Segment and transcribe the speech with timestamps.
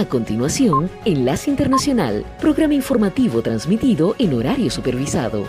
[0.00, 5.44] A continuación, Enlace Internacional, programa informativo transmitido en horario supervisado.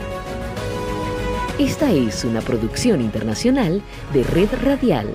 [1.58, 5.08] Esta es una producción internacional de Red Radial.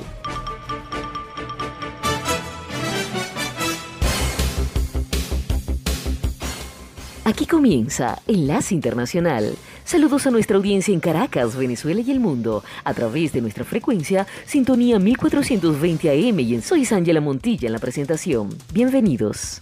[7.27, 9.56] Aquí comienza Enlace Internacional.
[9.85, 14.29] Saludos a nuestra audiencia en Caracas, Venezuela y el mundo, a través de nuestra frecuencia
[14.47, 18.50] Sintonía 1420 AM y en Soy Ángela Montilla en la presentación.
[18.73, 19.59] Bienvenidos.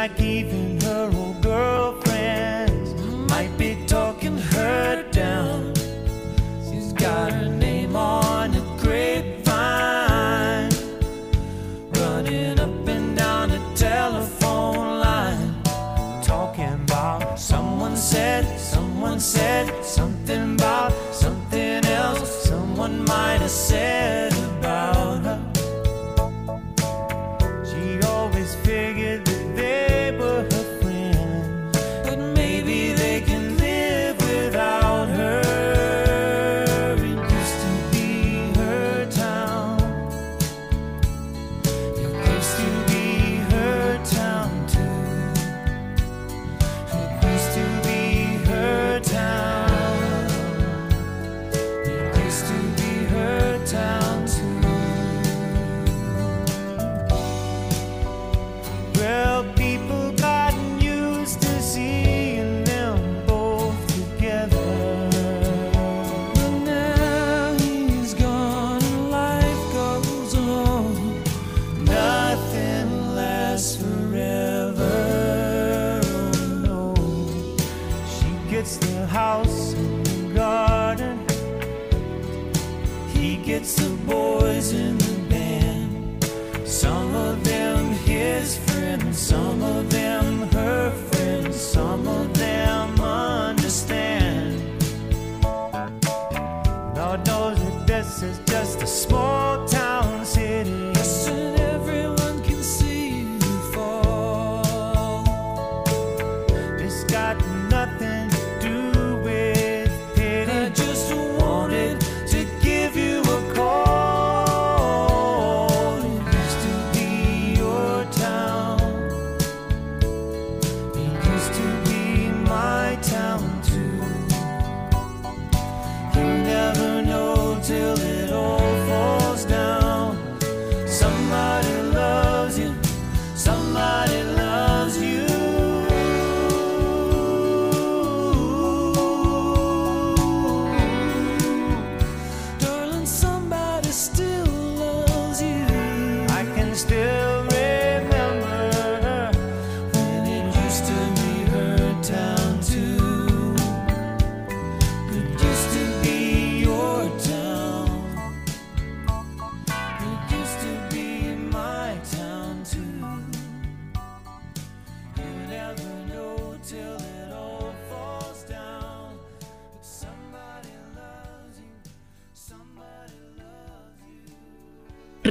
[0.00, 0.79] I gave you.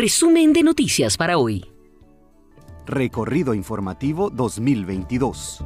[0.09, 1.63] Resumen de noticias para hoy.
[2.87, 5.63] Recorrido Informativo 2022.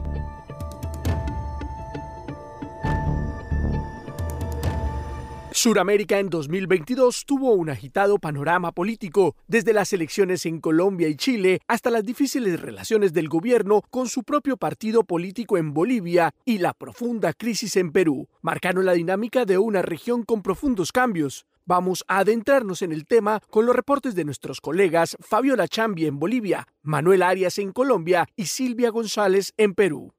[5.53, 11.61] Suramérica en 2022 tuvo un agitado panorama político, desde las elecciones en Colombia y Chile
[11.69, 16.73] hasta las difíciles relaciones del gobierno con su propio partido político en Bolivia y la
[16.73, 18.27] profunda crisis en Perú.
[18.41, 21.45] Marcaron la dinámica de una región con profundos cambios.
[21.65, 26.19] Vamos a adentrarnos en el tema con los reportes de nuestros colegas Fabiola Chambi en
[26.19, 30.13] Bolivia, Manuel Arias en Colombia y Silvia González en Perú.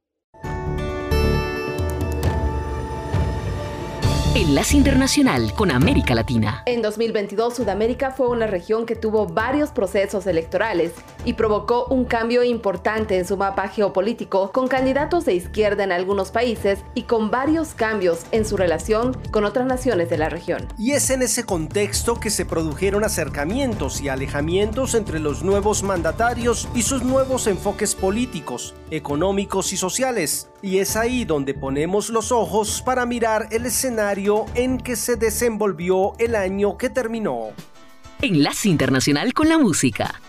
[4.45, 6.65] Enlace Internacional con América Latina.
[6.67, 10.93] En 2022, Sudamérica fue una región que tuvo varios procesos electorales
[11.25, 16.31] y provocó un cambio importante en su mapa geopolítico, con candidatos de izquierda en algunos
[16.31, 20.69] países y con varios cambios en su relación con otras naciones de la región.
[20.77, 26.69] Y es en ese contexto que se produjeron acercamientos y alejamientos entre los nuevos mandatarios
[26.75, 30.51] y sus nuevos enfoques políticos, económicos y sociales.
[30.61, 36.13] Y es ahí donde ponemos los ojos para mirar el escenario en que se desenvolvió
[36.19, 37.51] el año que terminó.
[38.21, 40.21] Enlace Internacional con la Música.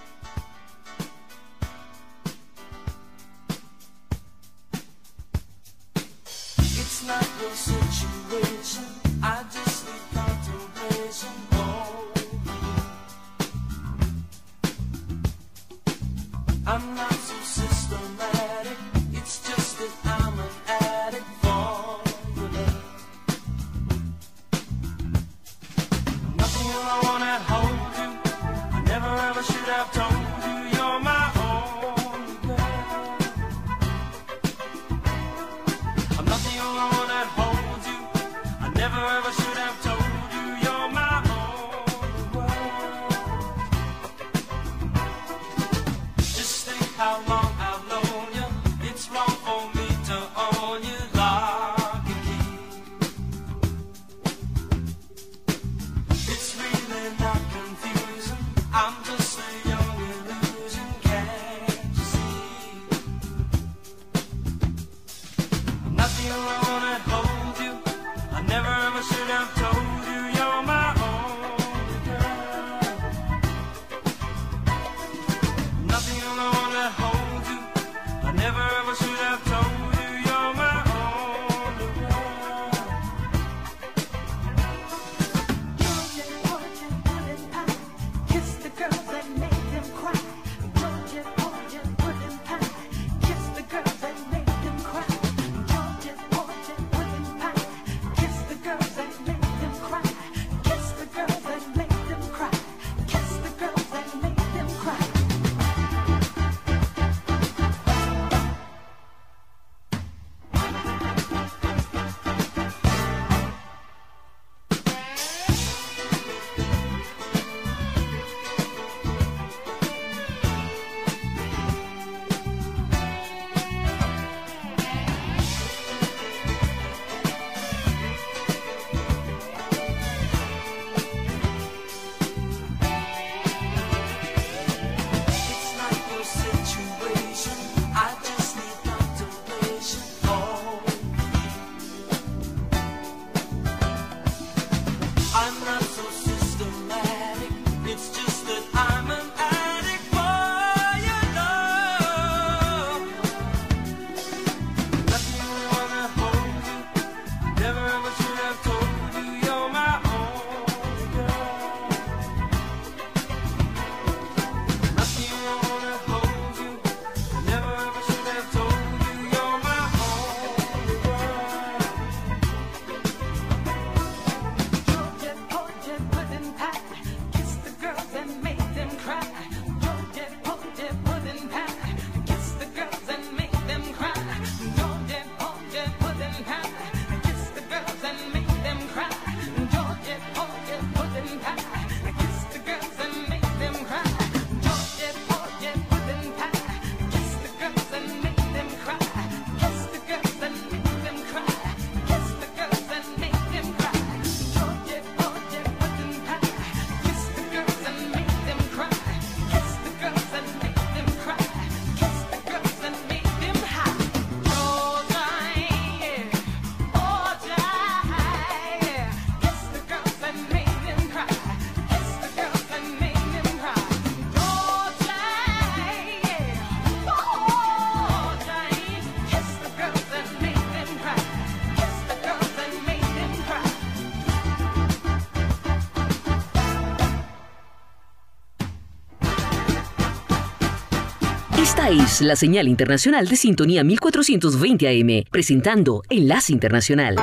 [242.22, 247.16] La señal internacional de sintonía 1420 AM, presentando Enlace Internacional.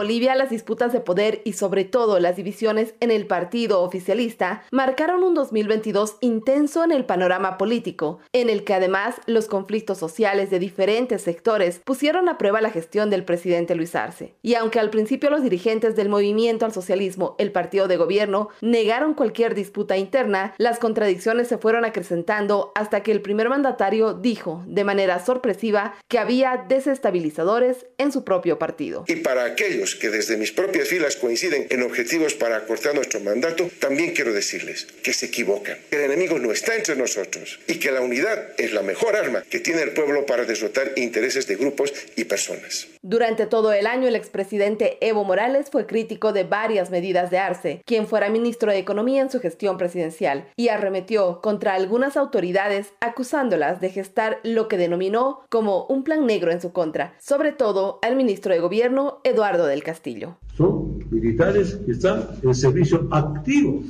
[0.00, 5.22] Bolivia, las disputas de poder y sobre todo las divisiones en el partido oficialista marcaron
[5.22, 10.58] un 2022 intenso en el panorama político, en el que además los conflictos sociales de
[10.58, 14.32] diferentes sectores pusieron a prueba la gestión del presidente Luis Arce.
[14.40, 19.12] Y aunque al principio los dirigentes del movimiento al socialismo, el partido de gobierno, negaron
[19.12, 24.84] cualquier disputa interna, las contradicciones se fueron acrecentando hasta que el primer mandatario dijo de
[24.84, 29.04] manera sorpresiva que había desestabilizadores en su propio partido.
[29.06, 33.70] Y para aquellos que desde mis propias filas coinciden en objetivos para acortar nuestro mandato,
[33.78, 38.00] también quiero decirles que se equivocan, el enemigo no está entre nosotros y que la
[38.00, 42.24] unidad es la mejor arma que tiene el pueblo para derrotar intereses de grupos y
[42.24, 42.88] personas.
[43.02, 47.82] Durante todo el año, el expresidente Evo Morales fue crítico de varias medidas de Arce,
[47.86, 53.80] quien fuera ministro de Economía en su gestión presidencial, y arremetió contra algunas autoridades acusándolas
[53.80, 58.16] de gestar lo que denominó como un plan negro en su contra, sobre todo al
[58.16, 60.36] ministro de Gobierno Eduardo Castillo.
[60.56, 63.82] Son militares que están en servicio activo.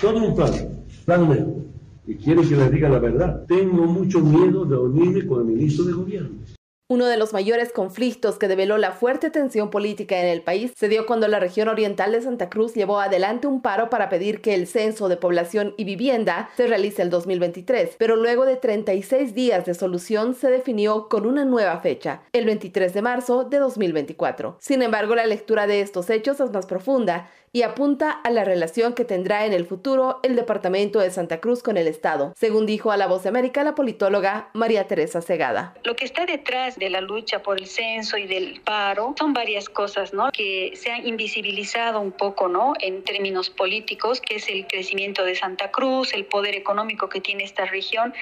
[0.00, 0.52] Todo un plan,
[1.04, 1.56] plan negro.
[2.06, 3.44] Y quiere que les diga la verdad.
[3.46, 6.55] Tengo mucho miedo de unirme con el ministro de Gobierno.
[6.88, 10.88] Uno de los mayores conflictos que develó la fuerte tensión política en el país se
[10.88, 14.54] dio cuando la región oriental de Santa Cruz llevó adelante un paro para pedir que
[14.54, 19.66] el censo de población y vivienda se realice el 2023, pero luego de 36 días
[19.66, 24.56] de solución se definió con una nueva fecha, el 23 de marzo de 2024.
[24.60, 28.92] Sin embargo, la lectura de estos hechos es más profunda y apunta a la relación
[28.92, 32.92] que tendrá en el futuro el departamento de Santa Cruz con el Estado, según dijo
[32.92, 35.72] a La Voz de América la politóloga María Teresa Segada.
[35.82, 39.70] Lo que está detrás de la lucha por el censo y del paro son varias
[39.70, 40.30] cosas, ¿no?
[40.32, 42.74] Que se han invisibilizado un poco, ¿no?
[42.78, 47.44] En términos políticos, que es el crecimiento de Santa Cruz, el poder económico que tiene
[47.44, 48.12] esta región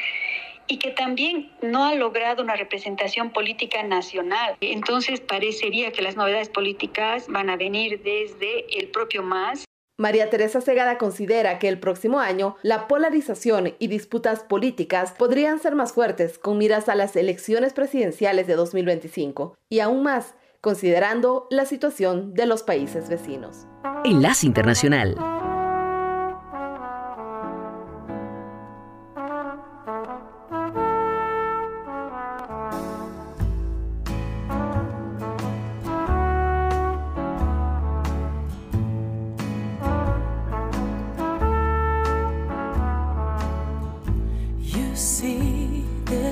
[0.66, 4.56] y que también no ha logrado una representación política nacional.
[4.60, 9.64] Entonces parecería que las novedades políticas van a venir desde el propio MAS.
[9.96, 15.76] María Teresa Segada considera que el próximo año la polarización y disputas políticas podrían ser
[15.76, 21.64] más fuertes con miras a las elecciones presidenciales de 2025 y aún más considerando la
[21.64, 23.66] situación de los países vecinos.
[24.04, 25.14] Enlace Internacional.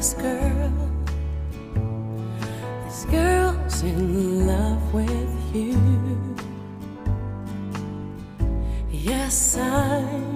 [0.02, 0.72] this girl.
[2.86, 5.78] This girl's in love with you.
[8.90, 10.31] Yes, I'm.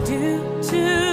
[0.02, 1.09] is it so?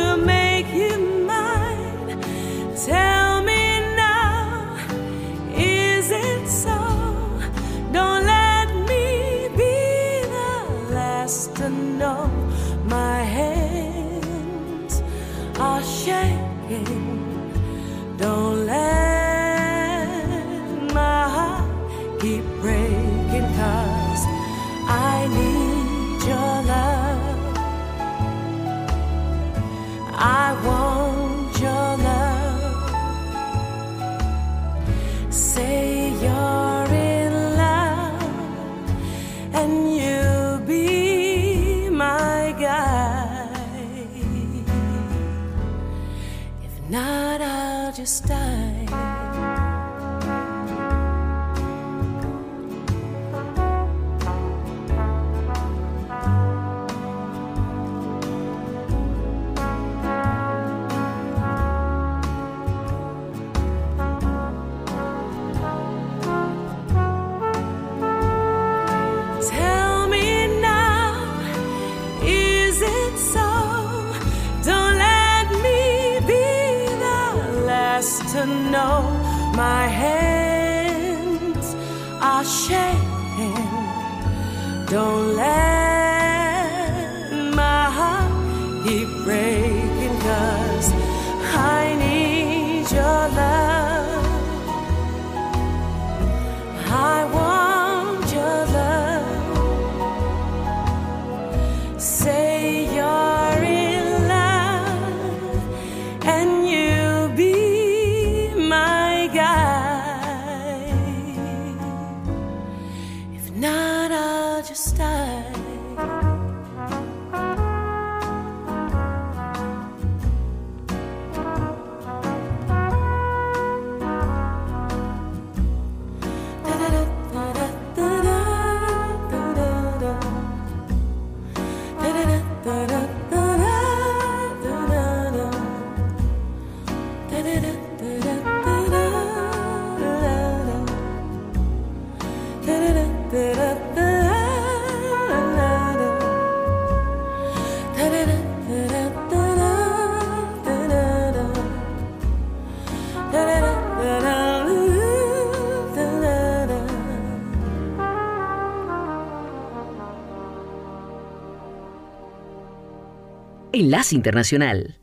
[163.79, 164.97] Enlace Internacional.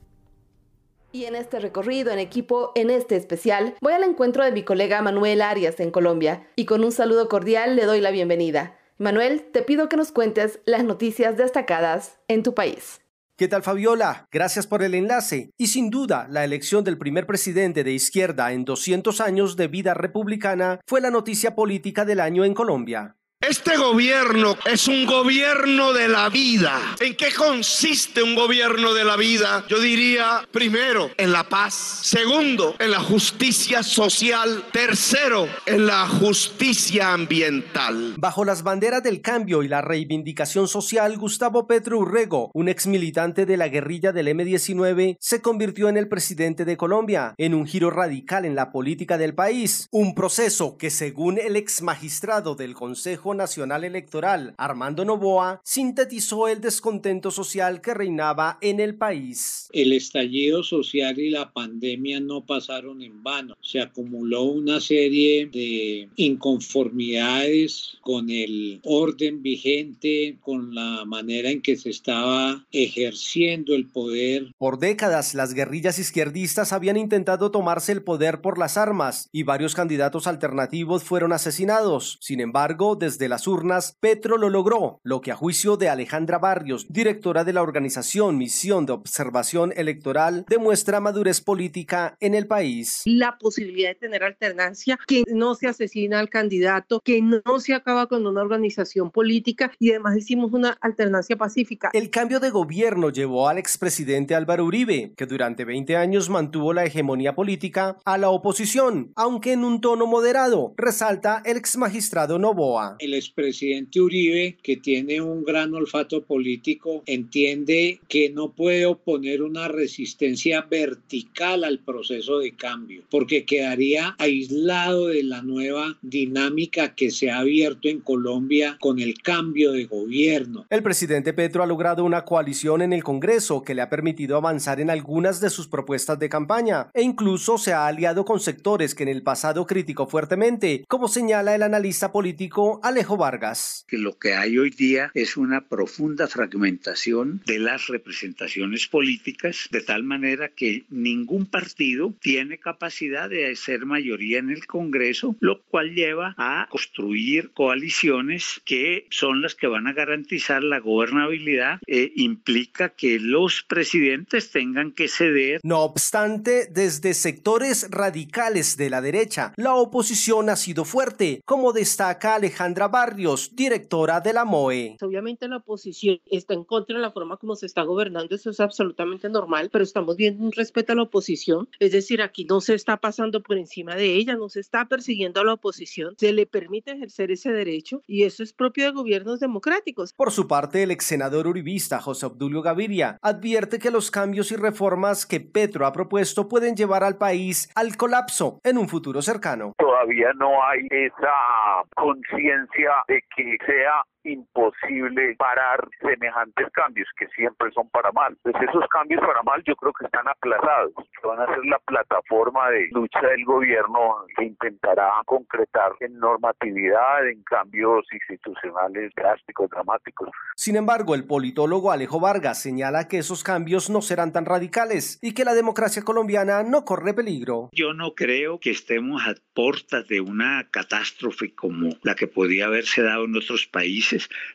[1.12, 5.00] Y en este recorrido en equipo, en este especial, voy al encuentro de mi colega
[5.00, 8.76] Manuel Arias en Colombia y con un saludo cordial le doy la bienvenida.
[8.98, 13.00] Manuel, te pido que nos cuentes las noticias destacadas en tu país.
[13.36, 14.26] ¿Qué tal Fabiola?
[14.32, 15.50] Gracias por el enlace.
[15.56, 19.94] Y sin duda, la elección del primer presidente de izquierda en 200 años de vida
[19.94, 23.14] republicana fue la noticia política del año en Colombia.
[23.46, 26.80] Este gobierno es un gobierno de la vida.
[26.98, 29.66] ¿En qué consiste un gobierno de la vida?
[29.68, 31.74] Yo diría, primero, en la paz.
[31.74, 34.64] Segundo, en la justicia social.
[34.72, 38.14] Tercero, en la justicia ambiental.
[38.16, 43.44] Bajo las banderas del cambio y la reivindicación social, Gustavo Petro Urrego, un ex militante
[43.44, 47.90] de la guerrilla del M-19, se convirtió en el presidente de Colombia, en un giro
[47.90, 49.86] radical en la política del país.
[49.90, 56.60] Un proceso que, según el ex magistrado del Consejo Nacional Electoral, Armando Novoa, sintetizó el
[56.60, 59.68] descontento social que reinaba en el país.
[59.72, 63.56] El estallido social y la pandemia no pasaron en vano.
[63.60, 71.76] Se acumuló una serie de inconformidades con el orden vigente, con la manera en que
[71.76, 74.52] se estaba ejerciendo el poder.
[74.58, 79.74] Por décadas, las guerrillas izquierdistas habían intentado tomarse el poder por las armas y varios
[79.74, 82.18] candidatos alternativos fueron asesinados.
[82.20, 86.86] Sin embargo, desde las urnas, Petro lo logró, lo que a juicio de Alejandra Barrios,
[86.88, 93.02] directora de la organización Misión de Observación Electoral, demuestra madurez política en el país.
[93.04, 98.06] La posibilidad de tener alternancia, que no se asesina al candidato, que no se acaba
[98.06, 101.90] con una organización política y además hicimos una alternancia pacífica.
[101.92, 106.84] El cambio de gobierno llevó al expresidente Álvaro Uribe, que durante 20 años mantuvo la
[106.84, 112.96] hegemonía política, a la oposición, aunque en un tono moderado, resalta el ex magistrado Novoa.
[113.04, 119.68] El expresidente Uribe, que tiene un gran olfato político, entiende que no puede oponer una
[119.68, 127.30] resistencia vertical al proceso de cambio, porque quedaría aislado de la nueva dinámica que se
[127.30, 130.64] ha abierto en Colombia con el cambio de gobierno.
[130.70, 134.80] El presidente Petro ha logrado una coalición en el Congreso que le ha permitido avanzar
[134.80, 139.02] en algunas de sus propuestas de campaña e incluso se ha aliado con sectores que
[139.02, 143.84] en el pasado criticó fuertemente, como señala el analista político Alejo Vargas.
[143.88, 149.80] Que lo que hay hoy día es una profunda fragmentación de las representaciones políticas, de
[149.80, 155.92] tal manera que ningún partido tiene capacidad de ser mayoría en el Congreso, lo cual
[155.92, 162.90] lleva a construir coaliciones que son las que van a garantizar la gobernabilidad e implica
[162.90, 165.58] que los presidentes tengan que ceder.
[165.64, 172.36] No obstante, desde sectores radicales de la derecha, la oposición ha sido fuerte, como destaca
[172.36, 174.96] Alejandra Barrios, directora de la MOE.
[175.00, 178.60] Obviamente la oposición está en contra de la forma como se está gobernando, eso es
[178.60, 182.74] absolutamente normal, pero estamos viendo un respeto a la oposición, es decir, aquí no se
[182.74, 186.46] está pasando por encima de ella, no se está persiguiendo a la oposición, se le
[186.46, 190.12] permite ejercer ese derecho y eso es propio de gobiernos democráticos.
[190.12, 194.56] Por su parte, el ex senador uribista José Obdulio Gaviria advierte que los cambios y
[194.56, 199.72] reformas que Petro ha propuesto pueden llevar al país al colapso en un futuro cercano.
[199.78, 207.70] Todavía no hay esa conciencia Mattia Vecchi, se ha imposible parar semejantes cambios que siempre
[207.72, 208.36] son para mal.
[208.42, 211.78] Pues esos cambios para mal yo creo que están aplazados, que van a ser la
[211.78, 220.28] plataforma de lucha del gobierno que intentará concretar en normatividad, en cambios institucionales drásticos, dramáticos.
[220.56, 225.34] Sin embargo, el politólogo Alejo Vargas señala que esos cambios no serán tan radicales y
[225.34, 227.70] que la democracia colombiana no corre peligro.
[227.72, 233.02] Yo no creo que estemos a puertas de una catástrofe como la que podía haberse
[233.02, 234.13] dado en otros países.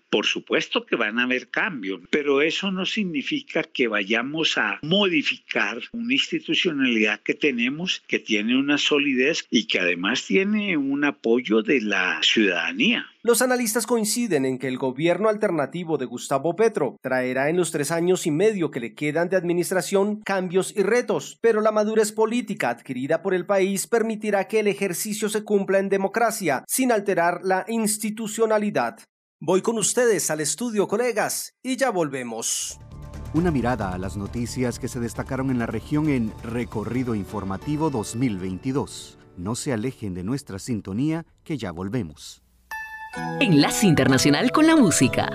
[0.09, 5.79] Por supuesto que van a haber cambios, pero eso no significa que vayamos a modificar
[5.91, 11.81] una institucionalidad que tenemos, que tiene una solidez y que además tiene un apoyo de
[11.81, 13.05] la ciudadanía.
[13.21, 17.91] Los analistas coinciden en que el gobierno alternativo de Gustavo Petro traerá en los tres
[17.91, 22.69] años y medio que le quedan de administración cambios y retos, pero la madurez política
[22.69, 27.65] adquirida por el país permitirá que el ejercicio se cumpla en democracia sin alterar la
[27.67, 28.99] institucionalidad.
[29.41, 32.77] Voy con ustedes al estudio, colegas, y ya volvemos.
[33.33, 39.17] Una mirada a las noticias que se destacaron en la región en Recorrido Informativo 2022.
[39.37, 42.43] No se alejen de nuestra sintonía, que ya volvemos.
[43.39, 45.29] Enlace Internacional con la Música.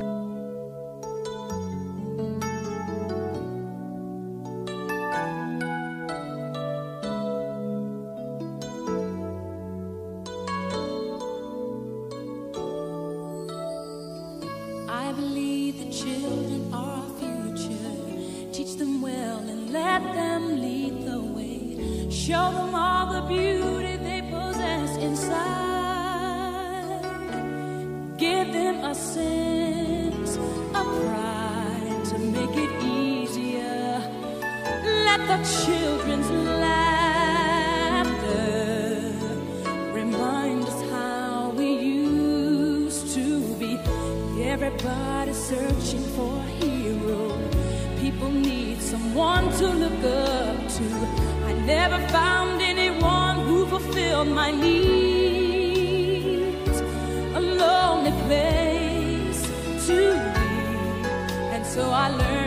[62.04, 62.43] I learned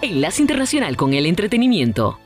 [0.00, 2.20] Enlace Internacional con el Entretenimiento.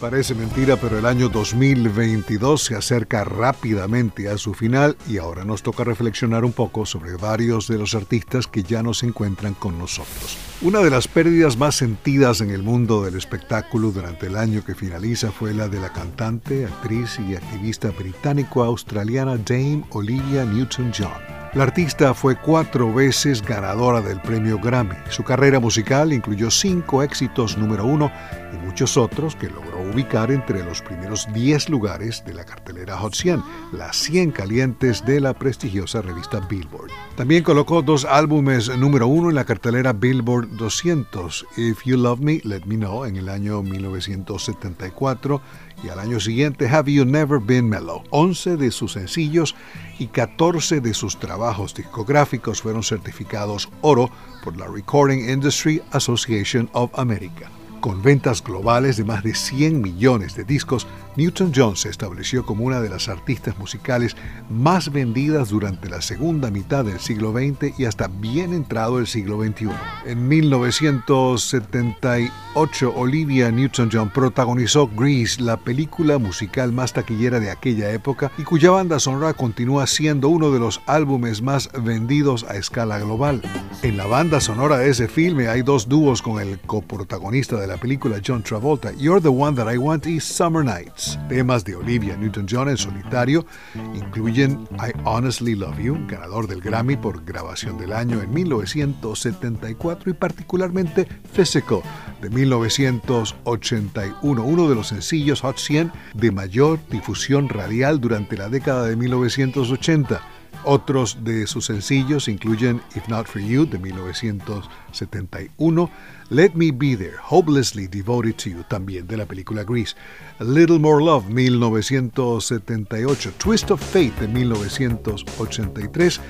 [0.00, 5.62] Parece mentira, pero el año 2022 se acerca rápidamente a su final y ahora nos
[5.62, 9.76] toca reflexionar un poco sobre varios de los artistas que ya no se encuentran con
[9.76, 10.36] nosotros.
[10.62, 14.76] Una de las pérdidas más sentidas en el mundo del espectáculo durante el año que
[14.76, 21.35] finaliza fue la de la cantante, actriz y activista británico-australiana Dame Olivia Newton-John.
[21.54, 24.96] La artista fue cuatro veces ganadora del premio Grammy.
[25.08, 28.12] Su carrera musical incluyó cinco éxitos número uno
[28.52, 33.14] y muchos otros que logró ubicar entre los primeros 10 lugares de la cartelera Hot
[33.14, 36.90] 100, las 100 calientes de la prestigiosa revista Billboard.
[37.16, 42.40] También colocó dos álbumes número uno en la cartelera Billboard 200, If You Love Me,
[42.44, 45.40] Let Me Know, en el año 1974
[45.82, 48.04] y al año siguiente Have You Never Been Mellow.
[48.10, 49.54] 11 de sus sencillos
[49.98, 54.10] y 14 de sus trabajos discográficos fueron certificados oro
[54.42, 57.50] por la Recording Industry Association of America.
[57.80, 60.86] Con ventas globales de más de 100 millones de discos,
[61.16, 64.16] Newton-John se estableció como una de las artistas musicales
[64.50, 69.42] más vendidas durante la segunda mitad del siglo XX y hasta bien entrado el siglo
[69.42, 69.70] XXI.
[70.04, 78.42] En 1978, Olivia Newton-John protagonizó Grease, la película musical más taquillera de aquella época y
[78.42, 83.40] cuya banda sonora continúa siendo uno de los álbumes más vendidos a escala global.
[83.82, 87.76] En la banda sonora de ese filme hay dos dúos con el coprotagonista de la
[87.76, 91.18] película John Travolta, You're the One That I Want y Summer Nights.
[91.28, 93.46] Temas de Olivia Newton-John en solitario
[93.94, 100.14] incluyen I Honestly Love You, ganador del Grammy por grabación del año en 1974 y
[100.14, 101.80] particularmente Physical
[102.20, 108.86] de 1981, uno de los sencillos Hot 100 de mayor difusión radial durante la década
[108.86, 110.20] de 1980.
[110.68, 115.88] Otros de sus sencillos incluyen If Not For You de 1971,
[116.28, 119.94] Let Me Be There, Hopelessly Devoted to You, también de la película Grease,
[120.40, 126.20] A Little More Love 1978, Twist of Fate de 1983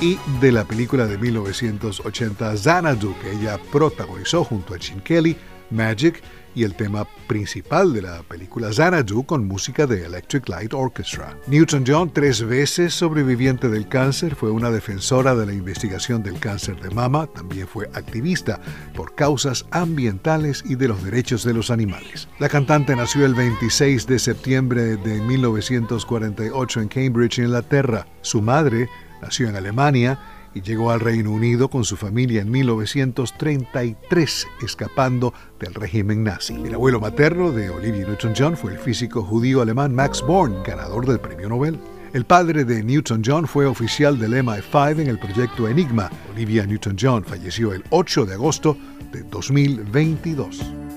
[0.00, 5.36] y de la película de 1980 Xanadu que ella protagonizó junto a Gene Kelly,
[5.72, 6.22] Magic
[6.54, 11.36] y el tema principal de la película Xanadu con música de Electric Light Orchestra.
[11.46, 16.90] Newton-John, tres veces sobreviviente del cáncer, fue una defensora de la investigación del cáncer de
[16.90, 18.60] mama, también fue activista
[18.94, 22.28] por causas ambientales y de los derechos de los animales.
[22.38, 28.06] La cantante nació el 26 de septiembre de 1948 en Cambridge, Inglaterra.
[28.20, 28.88] Su madre
[29.22, 30.18] nació en Alemania
[30.54, 36.54] y llegó al Reino Unido con su familia en 1933, escapando del régimen nazi.
[36.54, 41.20] El abuelo materno de Olivia Newton-John fue el físico judío alemán Max Born, ganador del
[41.20, 41.78] premio Nobel.
[42.12, 46.10] El padre de Newton-John fue oficial del MI5 en el proyecto Enigma.
[46.32, 48.76] Olivia Newton-John falleció el 8 de agosto
[49.12, 50.91] de 2022.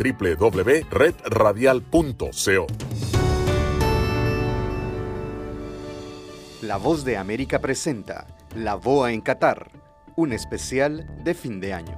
[0.00, 2.66] www.redradial.co.
[6.62, 9.70] La Voz de América presenta La Boa en Qatar,
[10.16, 11.94] un especial de fin de año.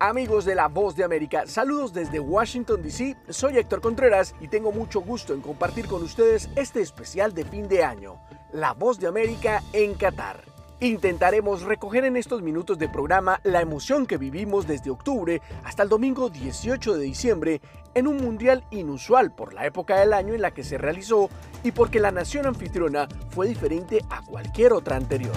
[0.00, 3.16] Amigos de La Voz de América, saludos desde Washington, D.C.
[3.30, 7.66] Soy Héctor Contreras y tengo mucho gusto en compartir con ustedes este especial de fin
[7.68, 8.20] de año,
[8.52, 10.57] La Voz de América en Qatar.
[10.80, 15.88] Intentaremos recoger en estos minutos de programa la emoción que vivimos desde octubre hasta el
[15.88, 17.60] domingo 18 de diciembre
[17.94, 21.30] en un mundial inusual por la época del año en la que se realizó
[21.64, 25.34] y porque la nación anfitriona fue diferente a cualquier otra anterior.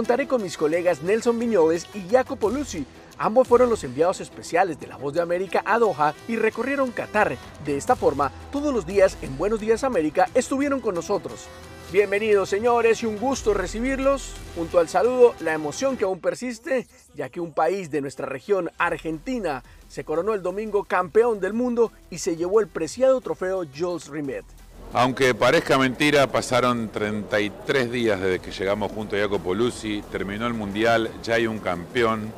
[0.00, 2.86] Contaré con mis colegas Nelson Viñoles y Jacopo Luzzi.
[3.18, 7.36] Ambos fueron los enviados especiales de La Voz de América a Doha y recorrieron Qatar.
[7.66, 11.48] De esta forma, todos los días en Buenos Días América estuvieron con nosotros.
[11.92, 14.32] Bienvenidos señores y un gusto recibirlos.
[14.56, 18.70] Junto al saludo, la emoción que aún persiste, ya que un país de nuestra región,
[18.78, 24.08] Argentina, se coronó el domingo campeón del mundo y se llevó el preciado trofeo Jules
[24.08, 24.46] Rimet.
[24.92, 30.54] Aunque parezca mentira, pasaron 33 días desde que llegamos junto a Jacopo Luzzi, terminó el
[30.54, 32.32] Mundial, ya hay un campeón,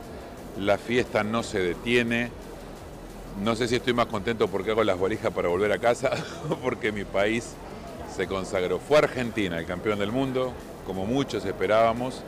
[0.59, 2.31] la fiesta no se detiene.
[3.43, 6.11] No sé si estoy más contento porque hago las valijas para volver a casa
[6.51, 7.55] o porque mi país
[8.15, 8.79] se consagró.
[8.79, 10.53] Fue Argentina el campeón del mundo,
[10.85, 12.23] como muchos esperábamos,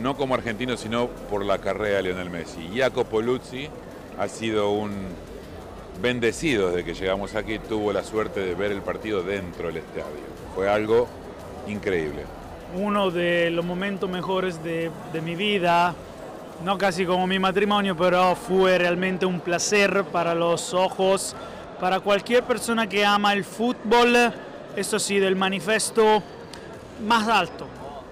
[0.00, 2.70] no como argentino, sino por la carrera de Lionel Messi.
[2.74, 3.68] Jacopo Luzzi
[4.18, 4.92] ha sido un
[6.00, 10.28] bendecido desde que llegamos aquí, tuvo la suerte de ver el partido dentro del estadio.
[10.54, 11.08] Fue algo
[11.66, 12.24] increíble.
[12.74, 15.94] Uno de los momentos mejores de, de mi vida,
[16.64, 21.34] no casi como mi matrimonio, pero fue realmente un placer para los ojos,
[21.80, 24.32] para cualquier persona que ama el fútbol,
[24.76, 26.22] eso sí, del manifiesto
[27.06, 27.66] más alto.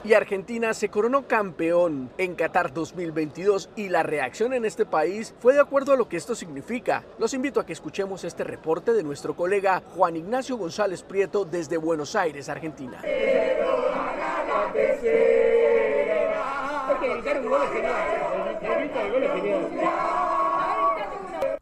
[0.06, 5.54] Y Argentina se coronó campeón en Qatar 2022 y la reacción en este país fue
[5.54, 7.02] de acuerdo a lo que esto significa.
[7.18, 11.76] Los invito a que escuchemos este reporte de nuestro colega Juan Ignacio González Prieto desde
[11.76, 13.02] Buenos Aires, Argentina.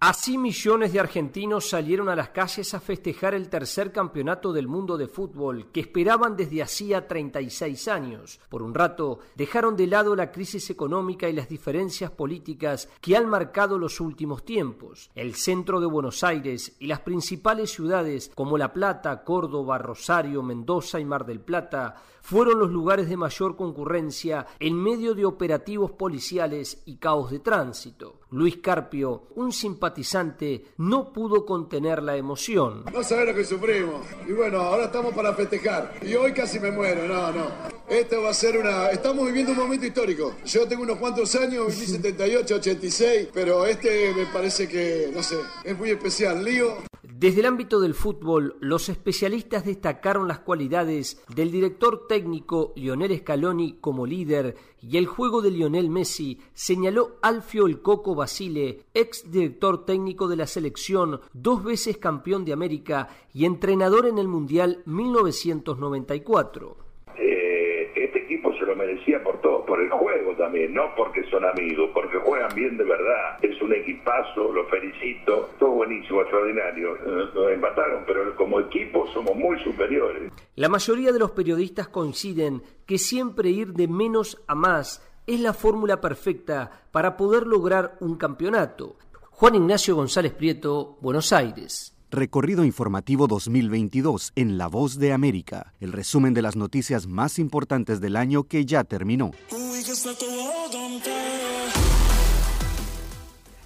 [0.07, 4.99] Así millones de argentinos salieron a las calles a festejar el tercer campeonato del mundo
[4.99, 8.39] de fútbol que esperaban desde hacía 36 años.
[8.51, 13.31] Por un rato dejaron de lado la crisis económica y las diferencias políticas que han
[13.31, 15.11] marcado los últimos tiempos.
[15.15, 21.01] El centro de Buenos Aires y las principales ciudades como La Plata, Córdoba, Rosario, Mendoza
[21.01, 26.83] y Mar del Plata fueron los lugares de mayor concurrencia en medio de operativos policiales
[26.87, 28.21] y caos de tránsito.
[28.35, 32.85] Luis Carpio, un simpatizante, no pudo contener la emoción.
[32.93, 34.05] No sabés lo que sufrimos.
[34.27, 35.95] Y bueno, ahora estamos para festejar.
[36.03, 37.47] Y hoy casi me muero, no, no.
[37.89, 38.89] Esto va a ser una...
[38.89, 40.35] Estamos viviendo un momento histórico.
[40.45, 45.37] Yo tengo unos cuantos años, viví 78, 86, pero este me parece que, no sé,
[45.63, 46.45] es muy especial.
[46.45, 46.79] Lío.
[47.07, 53.75] Desde el ámbito del fútbol, los especialistas destacaron las cualidades del director técnico Lionel Scaloni
[53.79, 59.85] como líder y el juego de Lionel Messi, señaló Alfio El Coco Basile, ex director
[59.85, 66.05] técnico de la selección, dos veces campeón de América y entrenador en el Mundial 1994
[66.39, 66.84] este equipo se
[68.75, 72.85] merecía por todo, por el juego también, no porque son amigos, porque juegan bien de
[72.85, 73.39] verdad.
[73.43, 76.97] Es un equipazo, lo felicito, todo buenísimo, extraordinario.
[77.35, 80.33] Nos empataron, pero como equipo somos muy superiores.
[80.57, 85.53] La mayoría de los periodistas coinciden que siempre ir de menos a más es la
[85.53, 88.97] fórmula perfecta para poder lograr un campeonato.
[89.31, 91.94] Juan Ignacio González Prieto, Buenos Aires.
[92.15, 98.01] Recorrido informativo 2022 en La Voz de América, el resumen de las noticias más importantes
[98.01, 99.33] del año que ya terminó.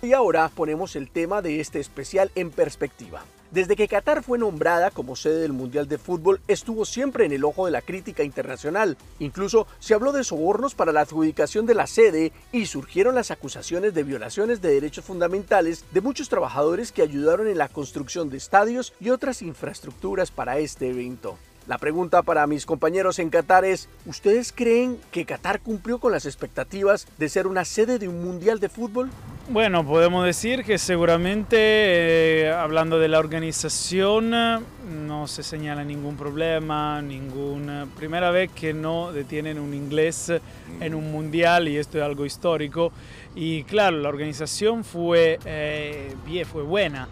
[0.00, 3.22] Y ahora ponemos el tema de este especial en perspectiva.
[3.50, 7.44] Desde que Qatar fue nombrada como sede del Mundial de Fútbol, estuvo siempre en el
[7.44, 8.98] ojo de la crítica internacional.
[9.20, 13.94] Incluso se habló de sobornos para la adjudicación de la sede y surgieron las acusaciones
[13.94, 18.92] de violaciones de derechos fundamentales de muchos trabajadores que ayudaron en la construcción de estadios
[19.00, 21.38] y otras infraestructuras para este evento.
[21.68, 26.24] La pregunta para mis compañeros en Qatar es, ¿ustedes creen que Qatar cumplió con las
[26.24, 29.10] expectativas de ser una sede de un Mundial de Fútbol?
[29.50, 37.02] Bueno, podemos decir que seguramente, eh, hablando de la organización, no se señala ningún problema,
[37.02, 40.32] ninguna primera vez que no detienen un inglés
[40.80, 42.92] en un mundial y esto es algo histórico.
[43.34, 47.08] Y claro, la organización fue, eh, bien, fue buena.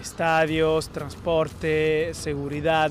[0.00, 2.90] Estadios, transporte, seguridad.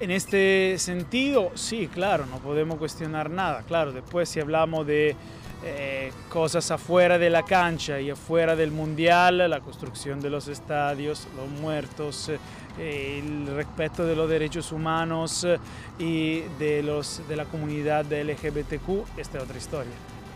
[0.00, 3.62] En este sentido, sí, claro, no podemos cuestionar nada.
[3.68, 5.14] Claro, después si hablamos de
[5.62, 11.28] eh, cosas afuera de la cancha y afuera del mundial, la construcción de los estadios,
[11.36, 12.30] los muertos,
[12.78, 15.58] eh, el respeto de los derechos humanos eh,
[15.98, 19.92] y de, los, de la comunidad de LGBTQ, esta es otra historia.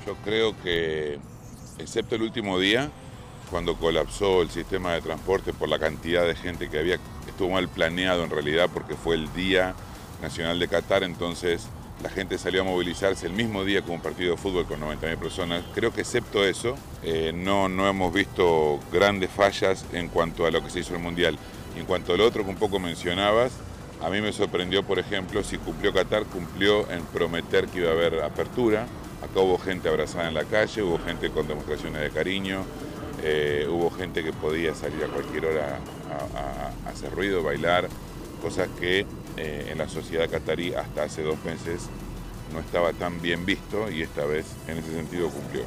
[0.07, 1.19] Yo creo que,
[1.79, 2.91] excepto el último día,
[3.51, 6.99] cuando colapsó el sistema de transporte por la cantidad de gente que había,
[7.35, 9.75] estuvo mal planeado en realidad porque fue el Día
[10.23, 11.67] Nacional de Qatar, entonces
[12.01, 15.17] la gente salió a movilizarse el mismo día con un partido de fútbol con 90.000
[15.17, 15.65] personas.
[15.75, 20.63] Creo que excepto eso, eh, no, no hemos visto grandes fallas en cuanto a lo
[20.63, 21.37] que se hizo el Mundial.
[21.77, 23.53] En cuanto a lo otro que un poco mencionabas,
[24.01, 27.95] a mí me sorprendió, por ejemplo, si cumplió Qatar, cumplió en prometer que iba a
[27.95, 28.87] haber apertura.
[29.23, 32.65] Acá hubo gente abrazada en la calle, hubo gente con demostraciones de cariño,
[33.27, 35.79] eh, hubo gente que podía salir a cualquier hora
[36.37, 37.89] a, hacer ruido, bailar,
[38.43, 39.07] cosas que
[39.39, 41.89] eh, en la sociedad catarí hasta hace dos meses
[42.53, 45.63] no estaba tan bien visto y esta vez en ese sentido cumplió.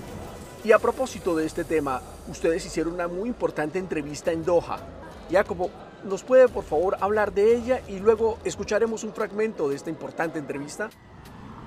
[0.63, 4.79] Y a propósito de este tema, ustedes hicieron una muy importante entrevista en Doha.
[5.31, 5.71] Jacobo,
[6.03, 10.37] ¿nos puede por favor hablar de ella y luego escucharemos un fragmento de esta importante
[10.37, 10.91] entrevista?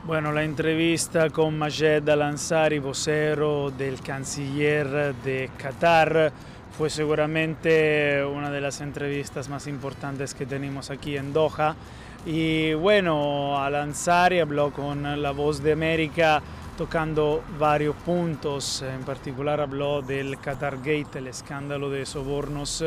[0.03, 6.33] Bueno, la entrevista con Majed Al-Ansari, vocero del canciller de Qatar,
[6.77, 11.77] fue seguramente una de las entrevistas más importantes que tenemos aquí en Doha.
[12.25, 16.43] Y bueno, Al-Ansari habló con La Voz de América
[16.81, 22.83] tocando varios puntos, en particular habló del Qatar Gate, el escándalo de sobornos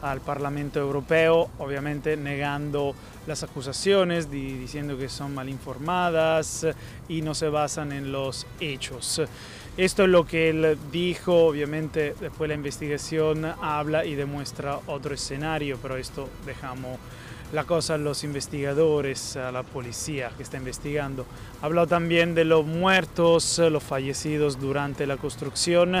[0.00, 2.94] al Parlamento Europeo, obviamente negando
[3.26, 6.68] las acusaciones, diciendo que son mal informadas
[7.08, 9.20] y no se basan en los hechos.
[9.76, 15.80] Esto es lo que él dijo, obviamente después la investigación habla y demuestra otro escenario,
[15.82, 16.96] pero esto dejamos
[17.52, 21.26] la cosa a los investigadores, a la policía que está investigando.
[21.60, 25.96] Habló también de los muertos, los fallecidos durante la construcción.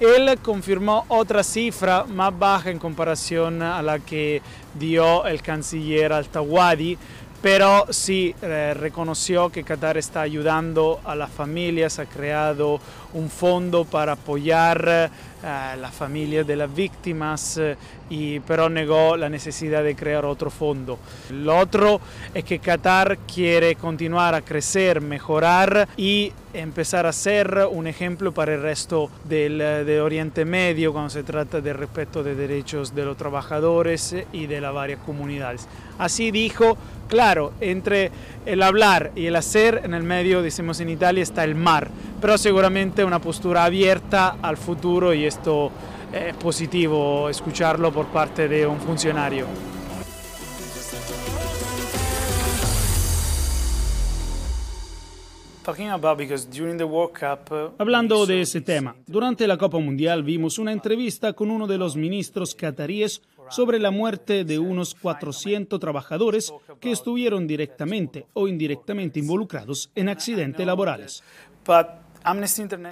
[0.00, 4.42] Él confirmó otra cifra más baja en comparación a la que
[4.74, 6.98] dio el canciller Altawadi,
[7.40, 12.80] pero sí eh, reconoció que Qatar está ayudando a las familias, ha creado
[13.16, 15.08] un fondo para apoyar eh,
[15.42, 17.76] a las familias de las víctimas, eh,
[18.10, 20.98] y, pero negó la necesidad de crear otro fondo.
[21.30, 22.00] Lo otro
[22.34, 28.54] es que Qatar quiere continuar a crecer, mejorar y empezar a ser un ejemplo para
[28.54, 33.16] el resto del de Oriente Medio cuando se trata del respeto de derechos de los
[33.16, 35.68] trabajadores y de las varias comunidades.
[35.98, 36.76] Así dijo,
[37.08, 38.10] claro, entre
[38.44, 41.88] el hablar y el hacer en el medio, decimos en Italia, está el mar,
[42.20, 45.70] pero seguramente una postura abierta al futuro y esto
[46.12, 49.46] es positivo escucharlo por parte de un funcionario.
[57.78, 61.96] Hablando de ese tema, durante la Copa Mundial vimos una entrevista con uno de los
[61.96, 69.90] ministros cataríes sobre la muerte de unos 400 trabajadores que estuvieron directamente o indirectamente involucrados
[69.96, 71.24] en accidentes laborales.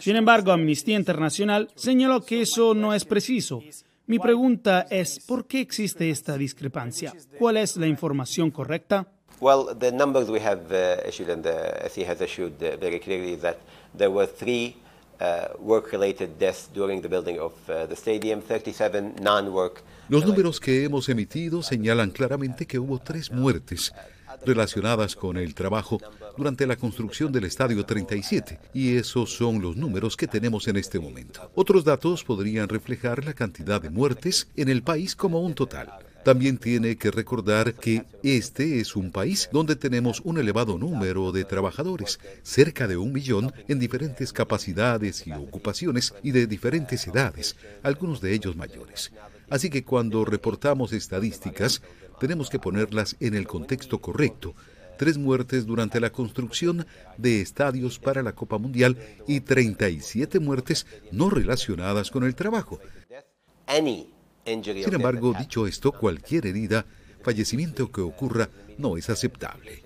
[0.00, 3.62] Sin embargo, Amnistía Internacional señaló que eso no es preciso.
[4.06, 7.12] Mi pregunta es, ¿por qué existe esta discrepancia?
[7.38, 9.08] ¿Cuál es la información correcta?
[9.40, 13.36] Well, the numbers we have uh, issued and the SE has issued uh, very clearly
[13.38, 13.56] that
[13.96, 14.76] there were three
[15.20, 19.82] uh, work-related deaths during the building of uh, the stadium, 37 non-work.
[20.08, 23.92] Los números que hemos emitido señalan claramente que hubo tres muertes
[24.44, 26.00] relacionadas con el trabajo
[26.36, 30.98] durante la construcción del Estadio 37, y esos son los números que tenemos en este
[30.98, 31.50] momento.
[31.54, 35.92] Otros datos podrían reflejar la cantidad de muertes en el país como un total.
[36.24, 41.44] También tiene que recordar que este es un país donde tenemos un elevado número de
[41.44, 48.22] trabajadores, cerca de un millón en diferentes capacidades y ocupaciones y de diferentes edades, algunos
[48.22, 49.12] de ellos mayores.
[49.50, 51.82] Así que cuando reportamos estadísticas,
[52.24, 54.54] tenemos que ponerlas en el contexto correcto.
[54.96, 56.86] Tres muertes durante la construcción
[57.18, 58.96] de estadios para la Copa Mundial
[59.28, 62.80] y 37 muertes no relacionadas con el trabajo.
[64.46, 66.86] Sin embargo, dicho esto, cualquier herida,
[67.22, 68.48] fallecimiento que ocurra
[68.78, 69.84] no es aceptable.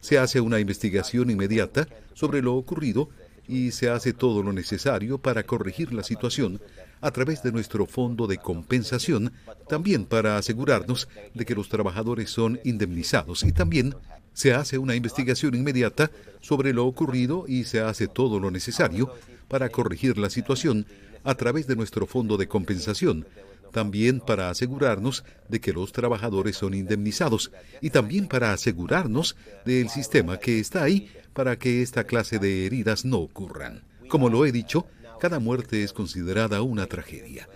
[0.00, 3.08] Se hace una investigación inmediata sobre lo ocurrido
[3.48, 6.60] y se hace todo lo necesario para corregir la situación
[7.02, 9.32] a través de nuestro fondo de compensación,
[9.68, 13.94] también para asegurarnos de que los trabajadores son indemnizados y también
[14.32, 19.12] se hace una investigación inmediata sobre lo ocurrido y se hace todo lo necesario
[19.48, 20.86] para corregir la situación
[21.24, 23.26] a través de nuestro fondo de compensación,
[23.72, 27.50] también para asegurarnos de que los trabajadores son indemnizados
[27.80, 33.04] y también para asegurarnos del sistema que está ahí para que esta clase de heridas
[33.04, 33.82] no ocurran.
[34.08, 34.86] Como lo he dicho,
[35.22, 37.48] cada muerte es considerada una tragedia.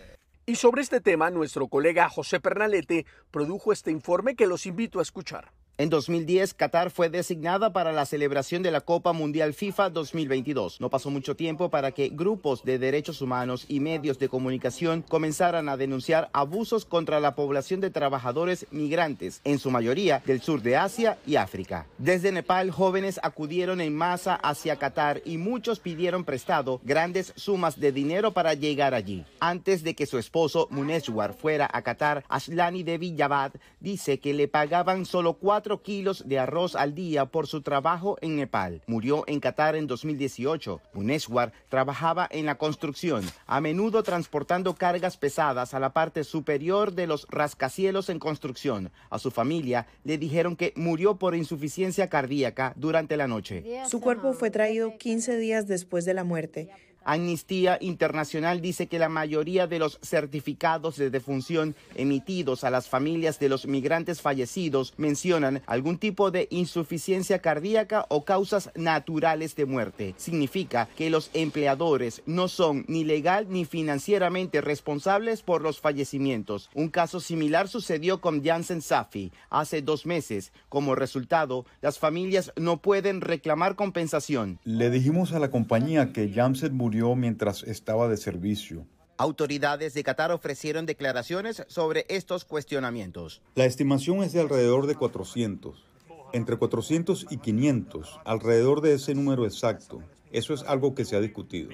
[0.47, 5.03] Y sobre este tema, nuestro colega José Pernalete produjo este informe que los invito a
[5.03, 5.51] escuchar.
[5.79, 10.81] En 2010, Qatar fue designada para la celebración de la Copa Mundial FIFA 2022.
[10.81, 15.69] No pasó mucho tiempo para que grupos de derechos humanos y medios de comunicación comenzaran
[15.69, 20.79] a denunciar abusos contra la población de trabajadores migrantes, en su mayoría del sur de
[20.79, 21.87] Asia y África.
[21.99, 27.93] Desde Nepal, jóvenes acudieron en masa hacia Qatar y muchos pidieron prestado grandes sumas de
[27.93, 29.27] dinero para llegar allí.
[29.41, 34.49] Antes de que su esposo Muneshwar fuera a Qatar, Ashlani Devi Javad dice que le
[34.49, 38.83] pagaban solo cuatro kilos de arroz al día por su trabajo en Nepal.
[38.87, 40.81] Murió en Qatar en 2018.
[40.95, 47.07] Muneshwar trabajaba en la construcción, a menudo transportando cargas pesadas a la parte superior de
[47.07, 48.91] los rascacielos en construcción.
[49.11, 53.65] A su familia le dijeron que murió por insuficiencia cardíaca durante la noche.
[53.89, 56.71] Su cuerpo fue traído 15 días después de la muerte.
[57.07, 63.39] Amnistía Internacional dice que la mayoría de los certificados de defunción emitidos a las familias
[63.39, 70.15] de los migrantes fallecidos mencionan algún tipo de insuficiencia cardíaca o causas naturales de muerte.
[70.17, 76.71] Significa que los empleadores no son ni legal ni financieramente responsables por los fallecimientos.
[76.75, 80.53] Un caso similar sucedió con Janssen Safi hace dos meses.
[80.69, 84.59] Como resultado, las familias no pueden reclamar compensación.
[84.65, 88.87] Le dijimos a la compañía que Janssen murió mientras estaba de servicio.
[89.19, 93.41] Autoridades de Qatar ofrecieron declaraciones sobre estos cuestionamientos.
[93.55, 95.85] La estimación es de alrededor de 400,
[96.33, 100.03] entre 400 y 500, alrededor de ese número exacto.
[100.33, 101.71] Eso es algo que se ha discutido.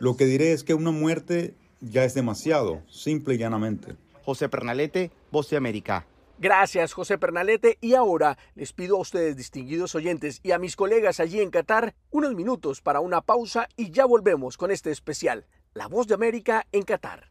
[0.00, 3.96] Lo que diré es que una muerte ya es demasiado, simple y llanamente.
[4.24, 6.06] José Pernalete, Voz de América.
[6.40, 7.76] Gracias, José Pernalete.
[7.82, 11.94] Y ahora les pido a ustedes, distinguidos oyentes, y a mis colegas allí en Qatar,
[12.10, 16.66] unos minutos para una pausa y ya volvemos con este especial, La Voz de América
[16.72, 17.30] en Qatar.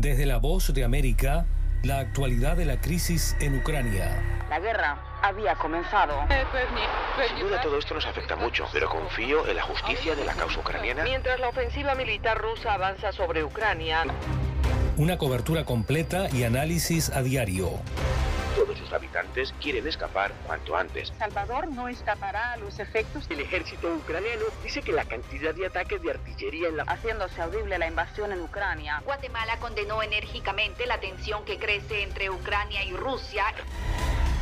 [0.00, 1.44] Desde la voz de América,
[1.82, 4.46] la actualidad de la crisis en Ucrania.
[4.48, 6.14] La guerra había comenzado.
[7.28, 10.58] Sin duda todo esto nos afecta mucho, pero confío en la justicia de la causa
[10.58, 11.04] ucraniana.
[11.04, 14.06] Mientras la ofensiva militar rusa avanza sobre Ucrania.
[14.96, 17.68] Una cobertura completa y análisis a diario.
[18.90, 21.12] Sus habitantes quieren escapar cuanto antes.
[21.16, 23.24] Salvador no escapará a los efectos.
[23.30, 26.82] El ejército ucraniano dice que la cantidad de ataques de artillería en la...
[26.82, 29.00] Haciéndose audible la invasión en Ucrania.
[29.04, 33.44] Guatemala condenó enérgicamente la tensión que crece entre Ucrania y Rusia.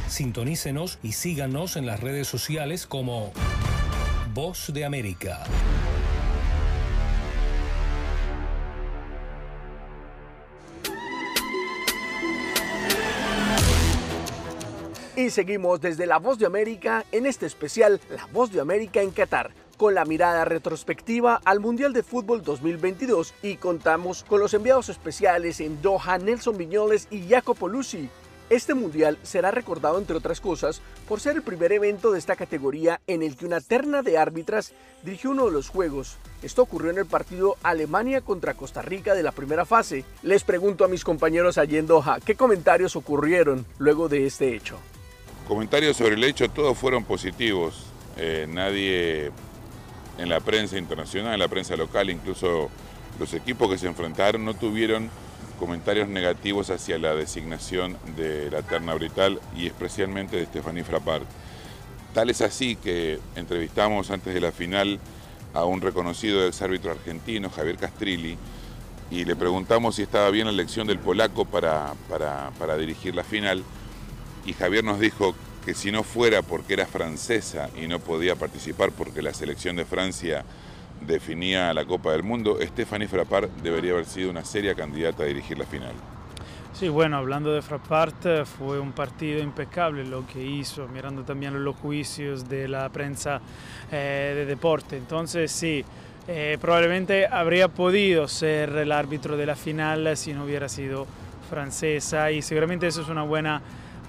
[0.08, 3.34] Sintonícenos y síganos en las redes sociales como
[4.32, 5.44] Voz de América.
[15.18, 19.10] Y seguimos desde La Voz de América en este especial La Voz de América en
[19.10, 24.90] Qatar, con la mirada retrospectiva al Mundial de Fútbol 2022 y contamos con los enviados
[24.90, 28.08] especiales en Doha, Nelson Viñoles y Jacopo Lucy.
[28.48, 33.00] Este mundial será recordado, entre otras cosas, por ser el primer evento de esta categoría
[33.08, 36.16] en el que una terna de árbitras dirigió uno de los juegos.
[36.44, 40.04] Esto ocurrió en el partido Alemania contra Costa Rica de la primera fase.
[40.22, 44.78] Les pregunto a mis compañeros allí en Doha, ¿qué comentarios ocurrieron luego de este hecho?
[45.48, 47.86] Comentarios sobre el hecho, todos fueron positivos.
[48.18, 49.30] Eh, nadie
[50.18, 52.68] en la prensa internacional, en la prensa local, incluso
[53.18, 55.08] los equipos que se enfrentaron no tuvieron
[55.58, 61.24] comentarios negativos hacia la designación de la terna brital y especialmente de Stephanie Frappart.
[62.12, 65.00] Tal es así que entrevistamos antes de la final
[65.54, 68.36] a un reconocido exárbitro argentino, Javier Castrilli,
[69.10, 73.64] y le preguntamos si estaba bien la elección del polaco para dirigir la final
[74.48, 78.92] y Javier nos dijo que si no fuera porque era francesa y no podía participar
[78.92, 80.42] porque la selección de Francia
[81.06, 85.58] definía la Copa del Mundo, Stephanie Frappart debería haber sido una seria candidata a dirigir
[85.58, 85.92] la final.
[86.72, 91.76] Sí, bueno, hablando de Frappart, fue un partido impecable lo que hizo, mirando también los
[91.76, 93.42] juicios de la prensa
[93.92, 94.96] eh, de deporte.
[94.96, 95.84] Entonces, sí,
[96.26, 101.06] eh, probablemente habría podido ser el árbitro de la final si no hubiera sido
[101.50, 103.60] francesa y seguramente eso es una buena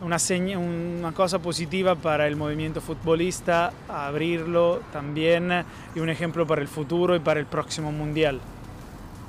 [0.02, 7.16] una, cosa positiva para el movimiento futbolista, abrirlo también y un ejemplo para el futuro
[7.16, 8.40] y para el próximo mundial.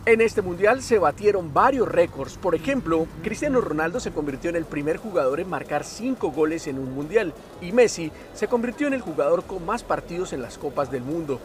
[0.07, 2.39] En este mundial se batieron varios récords.
[2.39, 6.79] Por ejemplo, Cristiano Ronaldo se convirtió en el primer jugador en marcar cinco goles en
[6.79, 10.91] un mundial y Messi se convirtió en el jugador con más partidos en las Copas
[10.91, 11.39] del Mundo.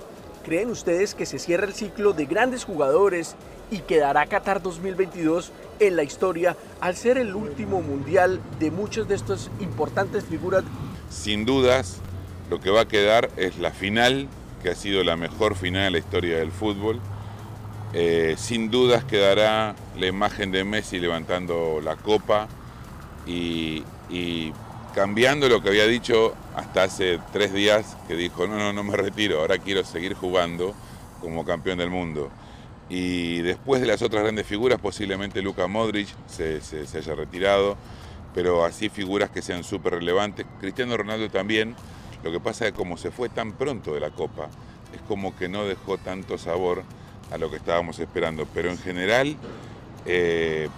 [0.45, 3.35] ¿Creen ustedes que se cierra el ciclo de grandes jugadores
[3.71, 9.15] y quedará Qatar 2022 en la historia al ser el último mundial de muchas de
[9.15, 10.63] estas importantes figuras?
[11.09, 11.97] Sin dudas,
[12.51, 14.27] lo que va a quedar es la final,
[14.61, 17.01] que ha sido la mejor final en la historia del fútbol.
[17.93, 22.47] Eh, sin dudas quedará la imagen de Messi levantando la copa
[23.25, 23.83] y
[24.95, 28.95] cambiando lo que había dicho hasta hace tres días, que dijo, no, no, no me
[28.95, 30.73] retiro, ahora quiero seguir jugando
[31.19, 32.31] como campeón del mundo.
[32.87, 37.75] Y después de las otras grandes figuras, posiblemente Luka Modric se, se, haya retirado,
[38.33, 40.45] pero así figuras que sean súper relevantes.
[40.61, 41.75] Cristiano Ronaldo también.
[42.23, 44.47] Lo que pasa es que como se fue tan pronto de la Copa,
[44.93, 46.83] es como que no dejó tanto sabor
[47.31, 48.47] a lo que estábamos esperando.
[48.53, 49.35] Pero en general,
[50.05, 50.69] eh,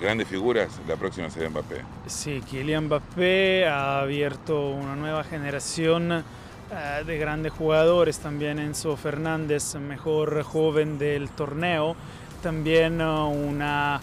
[0.00, 1.82] grandes figuras, la próxima será Mbappé.
[2.06, 9.74] Sí, Kylian Mbappé ha abierto una nueva generación eh, de grandes jugadores, también Enzo Fernández,
[9.76, 11.96] mejor joven del torneo,
[12.42, 14.00] también eh, una,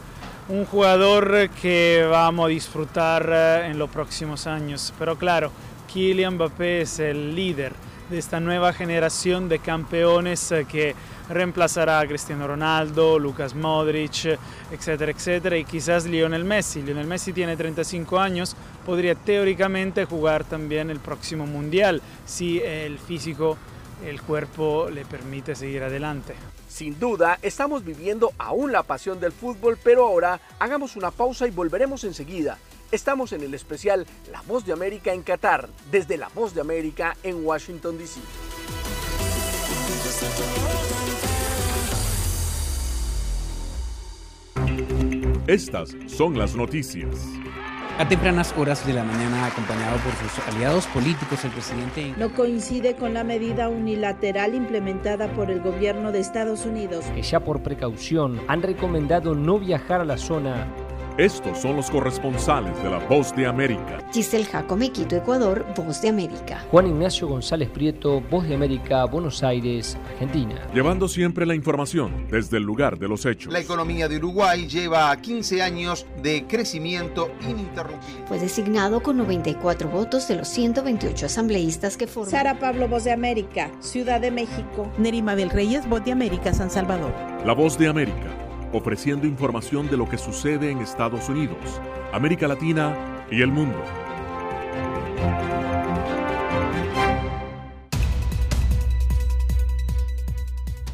[0.50, 4.94] un jugador que vamos a disfrutar eh, en los próximos años.
[4.98, 5.52] Pero claro,
[5.94, 7.74] Kylian Mbappé es el líder
[8.10, 10.96] de esta nueva generación de campeones que
[11.30, 14.38] reemplazará a Cristiano Ronaldo, Lucas Modric,
[14.72, 16.82] etcétera, etcétera, y quizás Lionel Messi.
[16.82, 18.56] Lionel Messi tiene 35 años,
[18.86, 23.58] podría teóricamente jugar también el próximo Mundial si el físico,
[24.06, 26.36] el cuerpo le permite seguir adelante.
[26.68, 31.52] Sin duda, estamos viviendo aún la pasión del fútbol, pero ahora hagamos una pausa y
[31.52, 32.58] volveremos enseguida.
[32.92, 37.16] Estamos en el especial La Voz de América en Qatar, desde La Voz de América
[37.24, 38.20] en Washington, D.C.
[45.48, 47.28] Estas son las noticias.
[48.00, 52.14] A tempranas horas de la mañana, acompañado por sus aliados políticos, el presidente...
[52.18, 57.04] No coincide con la medida unilateral implementada por el gobierno de Estados Unidos.
[57.14, 60.74] Que ya por precaución han recomendado no viajar a la zona
[61.18, 64.00] estos son los corresponsales de La Voz de América.
[64.12, 66.66] Giselle Jacome, Quito, Ecuador, Voz de América.
[66.72, 70.56] Juan Ignacio González Prieto, Voz de América, Buenos Aires, Argentina.
[70.74, 73.54] Llevando siempre la información desde el lugar de los hechos.
[73.54, 78.26] La economía de Uruguay lleva 15 años de crecimiento ininterrumpido.
[78.26, 82.32] Fue designado con 94 votos de los 128 asambleístas que forman.
[82.32, 84.92] Sara Pablo, Voz de América, Ciudad de México.
[84.98, 87.14] Nerima del Reyes, Voz de América, San Salvador.
[87.46, 88.43] La Voz de América
[88.74, 91.80] ofreciendo información de lo que sucede en Estados Unidos,
[92.12, 93.82] América Latina y el mundo.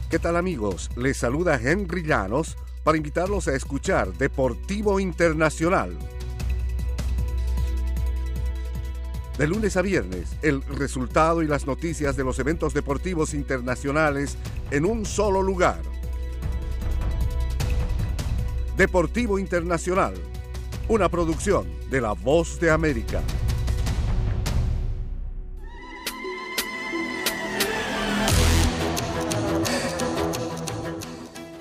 [0.09, 0.89] ¿Qué tal amigos?
[0.95, 5.97] Les saluda Henry Llanos para invitarlos a escuchar Deportivo Internacional.
[9.37, 14.37] De lunes a viernes, el resultado y las noticias de los eventos deportivos internacionales
[14.69, 15.79] en un solo lugar
[18.79, 20.13] Deportivo Internacional,
[20.87, 23.21] una producción de La Voz de América.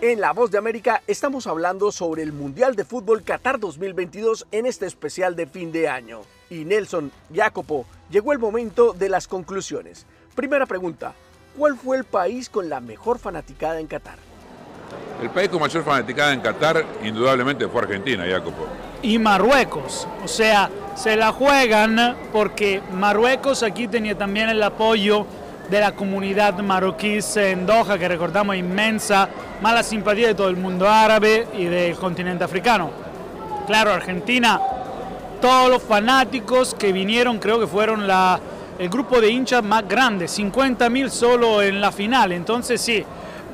[0.00, 4.66] En La Voz de América estamos hablando sobre el Mundial de Fútbol Qatar 2022 en
[4.66, 6.20] este especial de fin de año.
[6.48, 10.06] Y Nelson, Jacopo, llegó el momento de las conclusiones.
[10.36, 11.14] Primera pregunta,
[11.56, 14.27] ¿cuál fue el país con la mejor fanaticada en Qatar?
[15.22, 18.66] El país con mayor fanaticada en Qatar indudablemente fue Argentina, Jacopo.
[19.02, 25.26] Y Marruecos, o sea, se la juegan porque Marruecos aquí tenía también el apoyo
[25.68, 29.28] de la comunidad marroquí en Doha, que recordamos inmensa,
[29.60, 32.90] mala simpatía de todo el mundo árabe y del continente africano.
[33.66, 34.60] Claro, Argentina,
[35.40, 38.40] todos los fanáticos que vinieron, creo que fueron la,
[38.78, 43.04] el grupo de hinchas más grande, 50.000 solo en la final, entonces sí,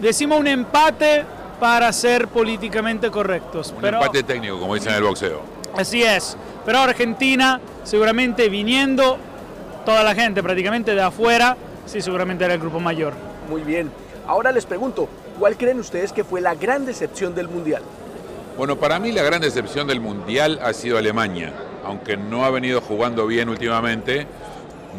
[0.01, 1.25] decimos un empate
[1.61, 3.73] para ser políticamente correctos.
[3.75, 5.43] Un pero, empate técnico, como dicen en el boxeo.
[5.77, 9.19] Así es, pero Argentina seguramente viniendo
[9.85, 13.13] toda la gente prácticamente de afuera, sí, seguramente era el grupo mayor.
[13.49, 13.91] Muy bien,
[14.27, 17.83] ahora les pregunto, ¿cuál creen ustedes que fue la gran decepción del Mundial?
[18.57, 21.53] Bueno, para mí la gran decepción del Mundial ha sido Alemania,
[21.85, 24.27] aunque no ha venido jugando bien últimamente,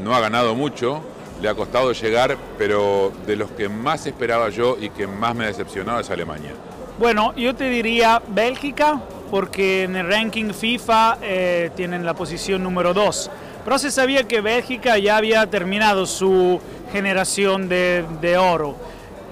[0.04, 1.02] no ha ganado mucho,
[1.42, 5.46] le ha costado llegar, pero de los que más esperaba yo y que más me
[5.46, 6.52] ha decepcionado es Alemania.
[6.98, 12.94] Bueno, yo te diría Bélgica, porque en el ranking FIFA eh, tienen la posición número
[12.94, 13.32] 2.
[13.64, 16.62] Pero se sabía que Bélgica ya había terminado su
[16.94, 18.78] generación de, de oro.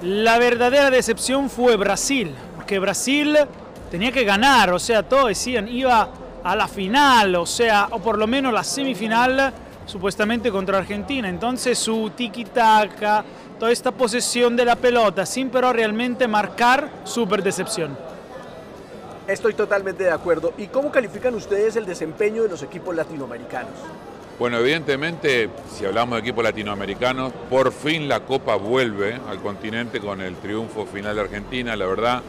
[0.01, 3.37] La verdadera decepción fue Brasil, porque Brasil
[3.89, 6.09] tenía que ganar, o sea, todos decían, iba
[6.43, 9.53] a la final, o sea, o por lo menos la semifinal
[9.85, 11.29] supuestamente contra Argentina.
[11.29, 13.23] Entonces su tiki-taka,
[13.59, 17.97] toda esta posesión de la pelota, sin pero realmente marcar, súper decepción.
[19.27, 20.53] Estoy totalmente de acuerdo.
[20.57, 23.71] ¿Y cómo califican ustedes el desempeño de los equipos latinoamericanos?
[24.37, 30.19] Bueno, evidentemente, si hablamos de equipos latinoamericanos, por fin la Copa vuelve al continente con
[30.21, 31.75] el triunfo final de Argentina.
[31.75, 32.21] La verdad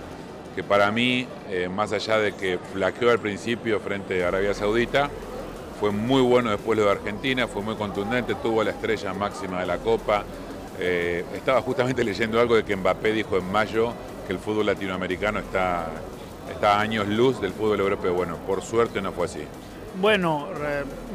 [0.55, 5.11] que para mí, eh, más allá de que flaqueó al principio frente a Arabia Saudita,
[5.79, 9.67] fue muy bueno después lo de Argentina, fue muy contundente, tuvo la estrella máxima de
[9.67, 10.25] la Copa.
[10.79, 13.93] Eh, estaba justamente leyendo algo de que Mbappé dijo en mayo
[14.27, 15.89] que el fútbol latinoamericano está,
[16.51, 18.15] está a años luz del fútbol europeo.
[18.15, 19.45] Bueno, por suerte no fue así.
[20.01, 20.49] Bueno,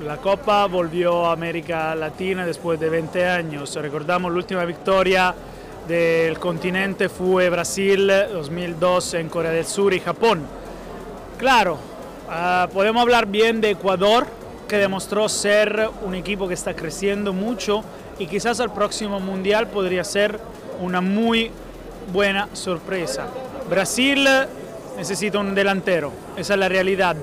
[0.05, 3.76] la Copa volvió a América Latina después de 20 años.
[3.76, 5.36] Recordamos la última victoria
[5.89, 10.43] del continente fue Brasil 2002 en Corea del Sur y Japón.
[11.38, 11.80] Claro,
[12.30, 14.28] uh, podemos hablar bien de Ecuador,
[14.70, 17.84] que demostró ser un equipo que está creciendo mucho
[18.20, 20.39] y quizás al próximo mundial podría ser
[20.80, 21.51] una muy
[22.13, 23.28] buena sorpresa.
[23.67, 24.28] Brasil
[24.95, 27.15] necesita un delantero, esa es la realidad.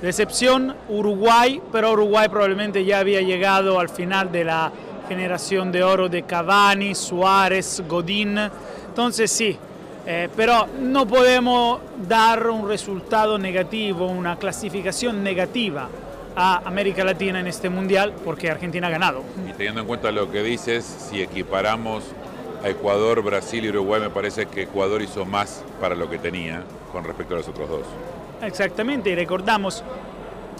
[0.00, 4.72] Decepción Uruguay, pero Uruguay probablemente ya había llegado al final de la
[5.06, 8.38] generación de oro de Cavani, Suárez, Godín.
[8.88, 9.54] Entonces sí,
[10.06, 11.78] eh, pero no podemos
[12.08, 15.88] dar un resultado negativo, una clasificación negativa
[16.36, 19.24] a América Latina en este mundial porque Argentina ha ganado.
[19.48, 22.04] Y teniendo en cuenta lo que dices, si equiparamos
[22.62, 26.62] a Ecuador, Brasil y Uruguay, me parece que Ecuador hizo más para lo que tenía
[26.92, 27.86] con respecto a los otros dos.
[28.42, 29.82] Exactamente, y recordamos,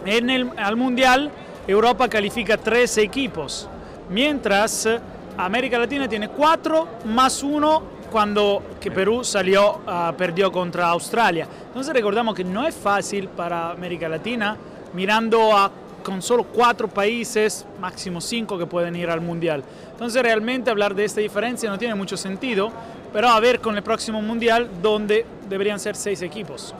[0.06, 1.30] en el al mundial
[1.66, 3.68] Europa califica tres equipos,
[4.08, 4.88] mientras
[5.36, 11.46] América Latina tiene cuatro más uno cuando que Perú salió, uh, perdió contra Australia.
[11.66, 14.56] Entonces recordamos que no es fácil para América Latina
[14.96, 15.70] mirando a
[16.02, 19.62] con solo cuatro países, máximo cinco que pueden ir al Mundial.
[19.90, 22.72] Entonces realmente hablar de esta diferencia no tiene mucho sentido,
[23.12, 26.74] pero a ver con el próximo Mundial donde deberían ser seis equipos.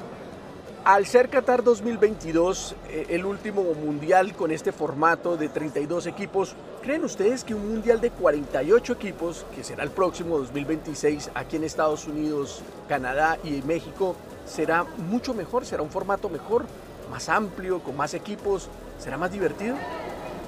[0.85, 7.03] Al ser Qatar 2022 eh, el último mundial con este formato de 32 equipos, ¿creen
[7.05, 12.07] ustedes que un mundial de 48 equipos, que será el próximo 2026 aquí en Estados
[12.07, 14.15] Unidos, Canadá y México,
[14.47, 15.67] será mucho mejor?
[15.67, 16.65] ¿Será un formato mejor,
[17.11, 18.69] más amplio, con más equipos?
[18.99, 19.77] ¿Será más divertido?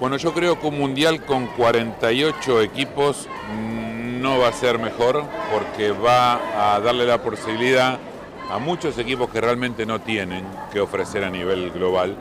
[0.01, 3.29] Bueno, yo creo que un mundial con 48 equipos
[4.21, 7.99] no va a ser mejor porque va a darle la posibilidad
[8.51, 12.17] a muchos equipos que realmente no tienen que ofrecer a nivel global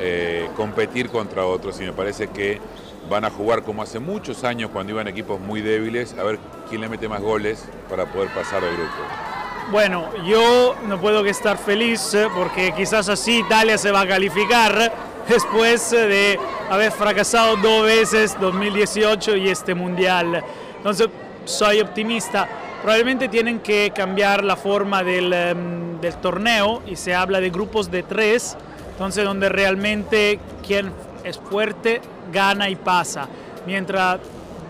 [0.00, 2.60] eh, competir contra otros y me parece que
[3.08, 6.80] van a jugar como hace muchos años cuando iban equipos muy débiles a ver quién
[6.80, 9.41] le mete más goles para poder pasar al grupo.
[9.70, 14.06] Bueno, yo no puedo que estar feliz eh, porque quizás así Italia se va a
[14.06, 14.92] calificar
[15.28, 20.42] después eh, de haber fracasado dos veces 2018 y este mundial.
[20.76, 21.08] Entonces
[21.44, 22.48] soy optimista
[22.82, 27.90] probablemente tienen que cambiar la forma del, em, del, torneo y se habla de grupos
[27.90, 28.56] de tres,
[28.90, 30.92] entonces donde realmente quien
[31.22, 32.00] es fuerte
[32.32, 33.28] gana y pasa,
[33.66, 34.18] mientras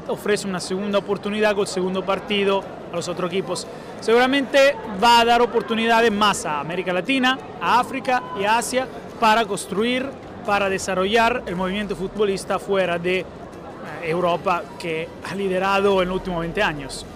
[0.08, 2.62] ofrece una segunda oportunidad con el segundo partido
[2.92, 3.66] a los otros equipos.
[4.00, 8.86] Seguramente va a dar oportunidades más a América Latina, a África y a Asia
[9.18, 10.08] para construir,
[10.44, 13.24] para desarrollar el movimiento futbolista fuera de eh,
[14.02, 17.06] Europa que ha liderado en los últimos 20 años.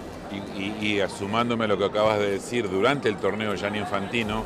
[0.57, 4.43] Y, y, asumándome lo que acabas de decir, durante el torneo Gianni Infantino,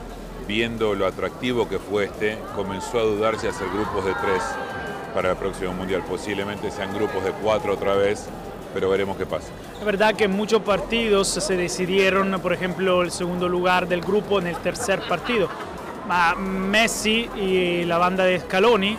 [0.48, 4.44] viendo lo atractivo que fue este, comenzó a dudar si hacer grupos de tres
[5.14, 6.04] para el próximo Mundial.
[6.08, 8.28] Posiblemente sean grupos de cuatro otra vez,
[8.74, 9.48] pero veremos qué pasa.
[9.80, 14.48] Es verdad que muchos partidos se decidieron, por ejemplo, el segundo lugar del grupo en
[14.48, 15.50] el tercer partido.
[16.38, 18.98] Messi y la banda de Scaloni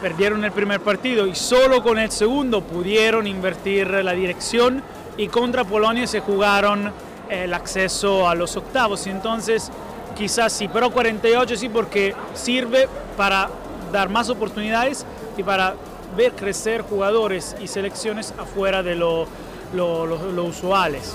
[0.00, 4.82] perdieron el primer partido y solo con el segundo pudieron invertir la dirección
[5.16, 6.92] y contra Polonia se jugaron
[7.28, 9.06] el acceso a los octavos.
[9.06, 9.70] Y entonces
[10.16, 13.48] quizás sí, pero 48 sí porque sirve para
[13.92, 15.74] dar más oportunidades y para
[16.16, 19.26] ver crecer jugadores y selecciones afuera de lo,
[19.74, 21.14] lo, lo, lo usuales.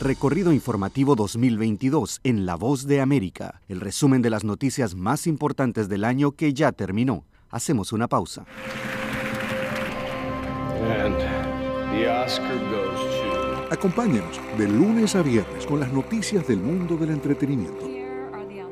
[0.00, 5.88] Recorrido informativo 2022 en La Voz de América, el resumen de las noticias más importantes
[5.88, 7.24] del año que ya terminó.
[7.50, 8.46] Hacemos una pausa.
[13.70, 17.97] Acompáñenos de lunes a viernes con las noticias del mundo del entretenimiento.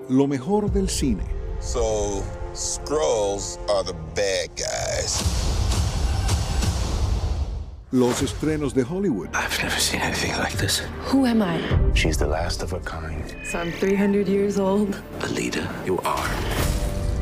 [0.08, 1.24] Lo mejor del cine.
[1.60, 5.20] So, Skrulls are the bad guys.
[7.90, 9.30] Los estrenos de Hollywood.
[9.34, 10.80] I've never seen anything like this.
[11.10, 11.60] Who am I?
[11.94, 13.34] She's the last of her kind.
[13.50, 15.02] So I'm 300 years old.
[15.22, 16.28] A leader, you are.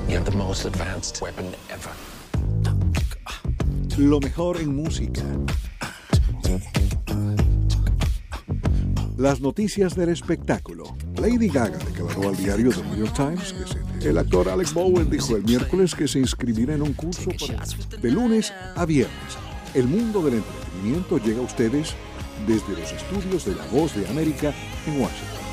[0.06, 1.90] You have the most advanced weapon ever.
[3.96, 5.22] Lo mejor en música.
[9.16, 10.96] Las noticias del espectáculo.
[11.16, 15.08] Lady Gaga declaró al diario The New York Times que se, el actor Alex Bowen
[15.08, 17.64] dijo el miércoles que se inscribirá en un curso para,
[18.00, 19.38] de lunes a viernes.
[19.72, 21.94] El mundo del entretenimiento llega a ustedes
[22.44, 24.52] desde los estudios de La Voz de América
[24.84, 25.43] en Washington.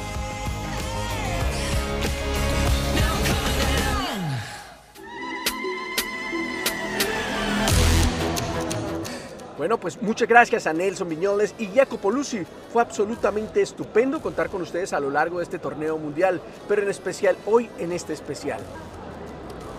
[9.61, 12.41] Bueno, pues muchas gracias a Nelson Viñoles y Jacopo Luzzi.
[12.73, 16.89] Fue absolutamente estupendo contar con ustedes a lo largo de este torneo mundial, pero en
[16.89, 18.59] especial hoy en este especial.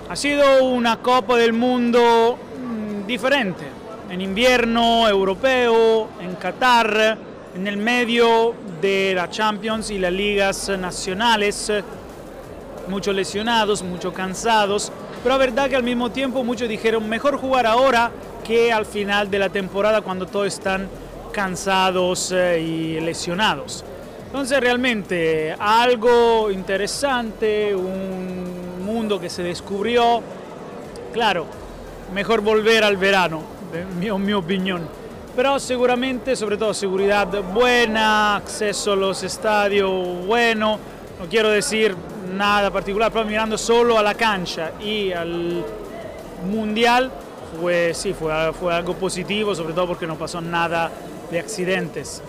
[0.08, 3.64] Ha sido una Copa del Mundo mm, diferente,
[4.08, 7.18] en invierno europeo, en Qatar,
[7.52, 11.72] en el medio de la Champions y las ligas nacionales,
[12.86, 14.92] muchos lesionados, muchos cansados,
[15.22, 18.10] pero la verdad que al mismo tiempo muchos dijeron mejor jugar ahora
[18.44, 20.88] que al final de la temporada cuando todos están
[21.32, 23.84] cansados eh, y lesionados.
[24.26, 30.22] Entonces realmente algo interesante, un mundo que se descubrió,
[31.12, 31.46] claro,
[32.12, 33.42] mejor volver al verano,
[33.72, 34.82] en mi, mi opinión.
[35.36, 40.78] Pero seguramente, sobre todo seguridad buena, acceso a los estadios bueno,
[41.18, 41.94] no quiero decir
[42.32, 45.64] nada particular, pero mirando solo a la cancha y al
[46.50, 47.10] mundial,
[47.60, 50.90] fue, sí, fue, fue algo positivo, sobre todo porque no pasó nada
[51.30, 52.22] de accidentes.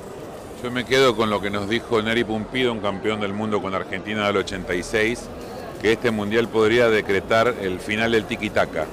[0.64, 3.76] Yo me quedo con lo que nos dijo Neri Pumpido, un campeón del mundo con
[3.76, 5.28] Argentina del 86,
[5.82, 8.86] que este mundial podría decretar el final del tiki-taka,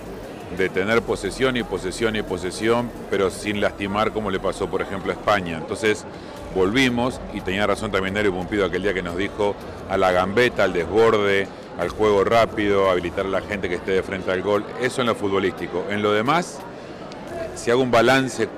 [0.56, 5.12] de tener posesión y posesión y posesión, pero sin lastimar como le pasó, por ejemplo,
[5.12, 5.58] a España.
[5.58, 6.04] Entonces
[6.54, 9.54] volvimos, y tenía razón también Neri Pumpido aquel día que nos dijo
[9.88, 11.46] a la gambeta, al desborde,
[11.78, 14.64] al juego rápido, habilitar a la gente que esté de frente al gol.
[14.80, 15.84] Eso en lo futbolístico.
[15.88, 16.58] En lo demás,
[17.54, 18.48] si hago un balance,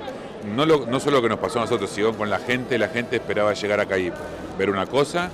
[0.55, 3.17] no, no solo lo que nos pasó a nosotros, sino con la gente, la gente
[3.17, 4.11] esperaba llegar acá y
[4.57, 5.29] ver una cosa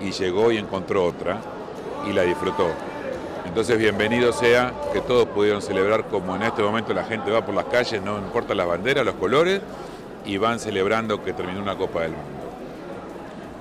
[0.00, 1.40] y llegó y encontró otra
[2.08, 2.68] y la disfrutó.
[3.44, 7.54] Entonces bienvenido sea que todos pudieron celebrar como en este momento la gente va por
[7.54, 9.60] las calles, no importa las banderas, los colores,
[10.24, 12.42] y van celebrando que terminó una Copa del Mundo.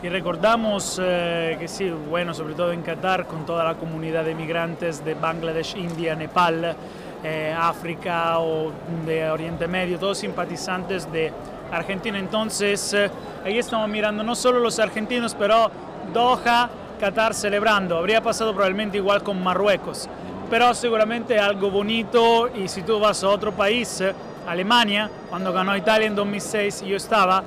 [0.04, 4.34] Y recordamos eh, que sí, bueno, sobre todo en Qatar, con toda la comunidad de
[4.34, 6.76] migrantes de Bangladesh, India, Nepal,
[7.24, 8.72] eh, África o
[9.06, 11.32] de Oriente Medio, todos simpatizantes de
[11.72, 12.18] Argentina.
[12.18, 13.12] Entonces, eh,
[13.46, 15.70] ahí estamos mirando no solo los argentinos, pero
[16.12, 16.68] Doha,
[17.00, 17.96] Qatar celebrando.
[17.96, 20.10] Habría pasado probablemente igual con Marruecos,
[20.50, 24.04] pero seguramente algo bonito y si tú vas a otro país,
[24.52, 27.44] Alemania, cuando ganó Italia en 2006, yo estaba,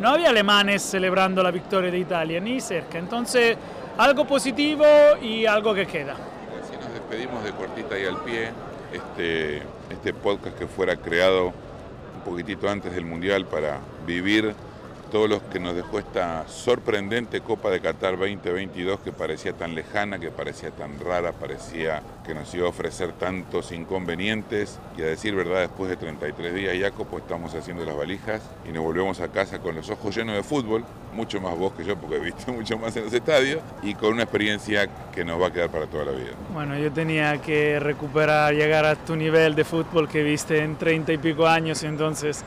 [0.00, 2.98] no había alemanes celebrando la victoria de Italia, ni cerca.
[2.98, 3.56] Entonces,
[3.96, 4.84] algo positivo
[5.20, 6.14] y algo que queda.
[6.70, 8.50] Si nos despedimos de cortita y al pie,
[8.92, 14.54] este, este podcast que fuera creado un poquitito antes del Mundial para vivir
[15.10, 20.18] todo lo que nos dejó esta sorprendente Copa de Qatar 2022 que parecía tan lejana,
[20.18, 25.34] que parecía tan rara, parecía que nos iba a ofrecer tantos inconvenientes y a decir
[25.34, 29.58] verdad, después de 33 días, Jacopo, estamos haciendo las valijas y nos volvemos a casa
[29.58, 30.84] con los ojos llenos de fútbol,
[31.14, 34.12] mucho más vos que yo porque he visto mucho más en los estadios y con
[34.12, 36.32] una experiencia que nos va a quedar para toda la vida.
[36.52, 41.14] Bueno, yo tenía que recuperar, llegar a tu nivel de fútbol que viste en 30
[41.14, 42.44] y pico años, entonces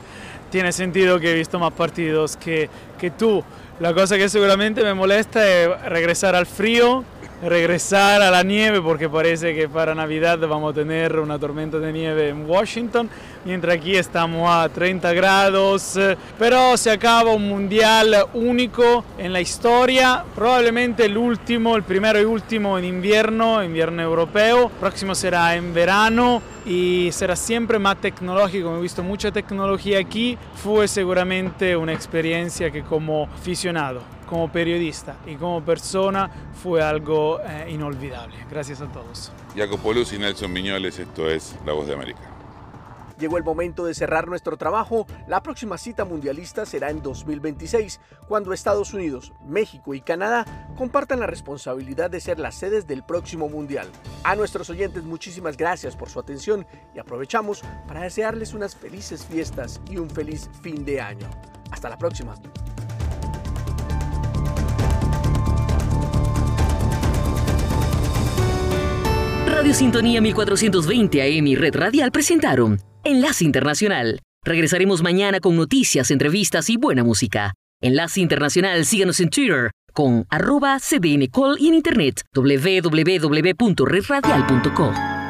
[0.52, 2.68] tiene sentido que he visto más partidos que,
[3.00, 3.42] que tú.
[3.80, 7.04] La cosa que seguramente me molesta es regresar al frío,
[7.42, 11.92] regresar a la nieve, porque parece que para Navidad vamos a tener una tormenta de
[11.92, 13.10] nieve en Washington,
[13.44, 15.98] mientras aquí estamos a 30 grados,
[16.38, 22.24] pero se acaba un mundial único en la historia, probablemente el último, el primero y
[22.24, 28.76] último en invierno, invierno europeo, próximo será en verano y será siempre más tecnológico.
[28.76, 30.38] He visto mucha tecnología aquí.
[30.54, 34.02] Fue seguramente una experiencia que como aficionado,
[34.32, 36.30] como periodista y como persona
[36.62, 38.34] fue algo eh, inolvidable.
[38.50, 39.30] Gracias a todos.
[39.54, 42.30] Jacopo Luz y Nelson Miñoles, esto es La Voz de América.
[43.18, 45.06] Llegó el momento de cerrar nuestro trabajo.
[45.28, 50.46] La próxima cita mundialista será en 2026, cuando Estados Unidos, México y Canadá
[50.78, 53.86] compartan la responsabilidad de ser las sedes del próximo mundial.
[54.24, 59.78] A nuestros oyentes muchísimas gracias por su atención y aprovechamos para desearles unas felices fiestas
[59.90, 61.28] y un feliz fin de año.
[61.70, 62.34] Hasta la próxima.
[69.52, 74.20] Radio Sintonía 1420 AM y Red Radial presentaron Enlace Internacional.
[74.44, 77.52] Regresaremos mañana con noticias, entrevistas y buena música.
[77.82, 85.21] Enlace Internacional, síganos en Twitter con arroba cdncall y en internet www.redradial.co.